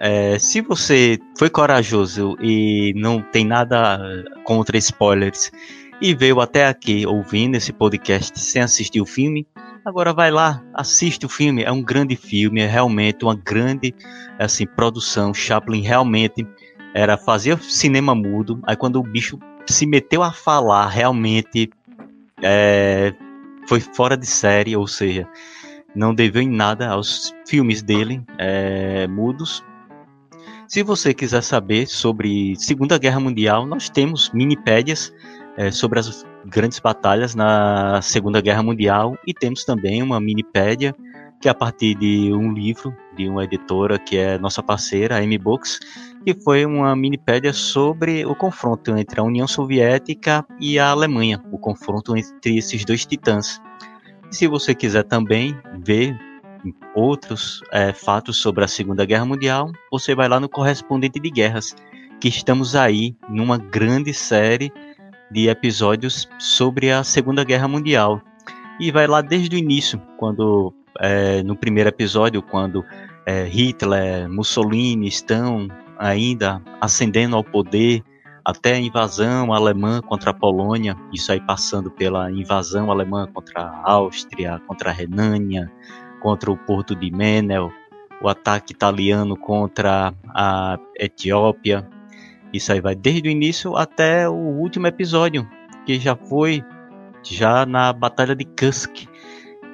é, 0.00 0.38
se 0.38 0.60
você 0.60 1.18
foi 1.38 1.50
corajoso 1.50 2.36
e 2.40 2.92
não 2.96 3.20
tem 3.20 3.44
nada 3.44 4.00
contra 4.44 4.78
spoilers 4.78 5.52
e 6.00 6.14
veio 6.14 6.40
até 6.40 6.66
aqui 6.66 7.06
ouvindo 7.06 7.56
esse 7.56 7.72
podcast 7.72 8.40
sem 8.40 8.62
assistir 8.62 9.00
o 9.00 9.06
filme, 9.06 9.46
Agora 9.84 10.12
vai 10.12 10.30
lá, 10.30 10.62
assiste 10.74 11.24
o 11.24 11.28
filme, 11.28 11.62
é 11.62 11.72
um 11.72 11.82
grande 11.82 12.14
filme, 12.14 12.60
é 12.60 12.66
realmente 12.66 13.24
uma 13.24 13.34
grande 13.34 13.94
assim 14.38 14.66
produção. 14.66 15.32
Chaplin 15.32 15.80
realmente 15.80 16.46
era 16.92 17.16
fazer 17.16 17.58
cinema 17.62 18.14
mudo. 18.14 18.60
Aí 18.64 18.76
quando 18.76 18.96
o 18.96 19.02
bicho 19.02 19.38
se 19.66 19.86
meteu 19.86 20.22
a 20.22 20.32
falar, 20.32 20.88
realmente 20.88 21.70
é, 22.42 23.14
foi 23.66 23.80
fora 23.80 24.16
de 24.16 24.26
série, 24.26 24.76
ou 24.76 24.86
seja, 24.86 25.26
não 25.94 26.14
deveu 26.14 26.42
em 26.42 26.50
nada 26.50 26.90
aos 26.90 27.34
filmes 27.46 27.82
dele 27.82 28.22
é, 28.36 29.06
mudos. 29.06 29.64
Se 30.70 30.84
você 30.84 31.12
quiser 31.12 31.42
saber 31.42 31.88
sobre 31.88 32.54
Segunda 32.54 32.96
Guerra 32.96 33.18
Mundial, 33.18 33.66
nós 33.66 33.90
temos 33.90 34.30
minipédias 34.32 35.12
é, 35.56 35.68
sobre 35.72 35.98
as 35.98 36.24
grandes 36.46 36.78
batalhas 36.78 37.34
na 37.34 38.00
Segunda 38.00 38.40
Guerra 38.40 38.62
Mundial 38.62 39.18
e 39.26 39.34
temos 39.34 39.64
também 39.64 40.00
uma 40.00 40.20
minipédia 40.20 40.94
que 41.40 41.48
é 41.48 41.50
a 41.50 41.54
partir 41.56 41.96
de 41.96 42.32
um 42.32 42.52
livro 42.52 42.96
de 43.16 43.28
uma 43.28 43.42
editora 43.42 43.98
que 43.98 44.16
é 44.16 44.38
nossa 44.38 44.62
parceira, 44.62 45.16
a 45.16 45.24
M-Books, 45.24 45.80
que 46.24 46.34
foi 46.40 46.64
uma 46.64 46.94
minipédia 46.94 47.52
sobre 47.52 48.24
o 48.24 48.36
confronto 48.36 48.96
entre 48.96 49.18
a 49.18 49.24
União 49.24 49.48
Soviética 49.48 50.46
e 50.60 50.78
a 50.78 50.90
Alemanha, 50.90 51.42
o 51.50 51.58
confronto 51.58 52.16
entre 52.16 52.58
esses 52.58 52.84
dois 52.84 53.04
titãs. 53.04 53.60
Se 54.30 54.46
você 54.46 54.72
quiser 54.72 55.02
também 55.02 55.52
ver 55.82 56.16
outros 56.94 57.62
é, 57.72 57.92
fatos 57.92 58.38
sobre 58.38 58.64
a 58.64 58.68
Segunda 58.68 59.04
Guerra 59.04 59.24
Mundial, 59.24 59.70
você 59.90 60.14
vai 60.14 60.28
lá 60.28 60.38
no 60.38 60.48
Correspondente 60.48 61.20
de 61.20 61.30
Guerras, 61.30 61.74
que 62.20 62.28
estamos 62.28 62.76
aí 62.76 63.14
numa 63.28 63.56
grande 63.56 64.12
série 64.12 64.72
de 65.30 65.48
episódios 65.48 66.28
sobre 66.38 66.90
a 66.90 67.04
Segunda 67.04 67.44
Guerra 67.44 67.68
Mundial. 67.68 68.20
E 68.78 68.90
vai 68.90 69.06
lá 69.06 69.20
desde 69.20 69.56
o 69.56 69.58
início, 69.58 70.00
quando 70.16 70.74
é, 70.98 71.42
no 71.42 71.56
primeiro 71.56 71.88
episódio, 71.88 72.42
quando 72.42 72.84
é, 73.26 73.44
Hitler, 73.44 74.28
Mussolini 74.28 75.06
estão 75.06 75.68
ainda 75.98 76.62
ascendendo 76.80 77.36
ao 77.36 77.44
poder, 77.44 78.02
até 78.44 78.74
a 78.74 78.80
invasão 78.80 79.52
alemã 79.52 80.00
contra 80.00 80.30
a 80.30 80.34
Polônia, 80.34 80.96
isso 81.12 81.30
aí 81.30 81.40
passando 81.40 81.90
pela 81.90 82.30
invasão 82.30 82.90
alemã 82.90 83.28
contra 83.32 83.62
a 83.62 83.92
Áustria, 83.92 84.60
contra 84.66 84.90
a 84.90 84.92
Renânia, 84.92 85.70
contra 86.20 86.50
o 86.50 86.56
porto 86.56 86.94
de 86.94 87.10
Menel, 87.10 87.72
o 88.22 88.28
ataque 88.28 88.72
italiano 88.72 89.36
contra 89.36 90.12
a 90.28 90.78
Etiópia, 90.98 91.88
isso 92.52 92.72
aí 92.72 92.80
vai 92.80 92.94
desde 92.94 93.28
o 93.28 93.30
início 93.30 93.76
até 93.76 94.28
o 94.28 94.34
último 94.34 94.86
episódio, 94.86 95.48
que 95.86 95.98
já 95.98 96.16
foi 96.16 96.64
já 97.22 97.64
na 97.64 97.92
Batalha 97.92 98.34
de 98.34 98.44
Kursk, 98.44 99.06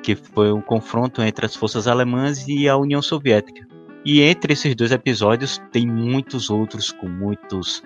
que 0.02 0.14
foi 0.14 0.52
um 0.52 0.60
confronto 0.60 1.22
entre 1.22 1.46
as 1.46 1.54
forças 1.54 1.86
alemãs 1.86 2.46
e 2.46 2.68
a 2.68 2.76
União 2.76 3.00
Soviética. 3.00 3.66
E 4.04 4.22
entre 4.22 4.52
esses 4.52 4.74
dois 4.74 4.92
episódios 4.92 5.60
tem 5.72 5.86
muitos 5.86 6.50
outros 6.50 6.92
com 6.92 7.08
muitos 7.08 7.82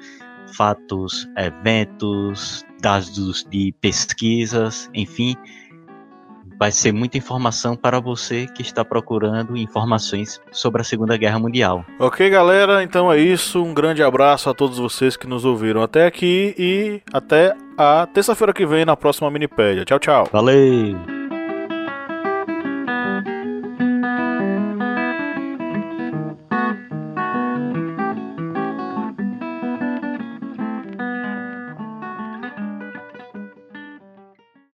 fatos, 0.55 1.29
eventos, 1.37 2.65
dados 2.83 3.47
de 3.49 3.73
pesquisas, 3.81 4.91
enfim, 4.93 5.37
vai 6.61 6.71
ser 6.71 6.93
muita 6.93 7.17
informação 7.17 7.75
para 7.75 7.99
você 7.99 8.47
que 8.47 8.61
está 8.61 8.85
procurando 8.85 9.57
informações 9.57 10.39
sobre 10.53 10.83
a 10.83 10.85
Segunda 10.85 11.17
Guerra 11.17 11.39
Mundial. 11.39 11.87
Ok, 11.99 12.29
galera, 12.29 12.83
então 12.83 13.11
é 13.11 13.19
isso. 13.19 13.65
Um 13.65 13.73
grande 13.73 14.03
abraço 14.03 14.51
a 14.51 14.55
todos 14.55 14.77
vocês 14.77 15.17
que 15.17 15.27
nos 15.27 15.47
ouviram 15.47 15.83
até 15.83 16.05
aqui 16.05 16.55
e 16.59 17.01
até 17.15 17.57
a 17.79 18.07
terça-feira 18.13 18.53
que 18.53 18.67
vem 18.67 18.85
na 18.85 18.95
próxima 18.95 19.31
Minipédia. 19.31 19.87
Tchau, 19.87 19.99
tchau. 19.99 20.29
Valeu! 20.31 21.20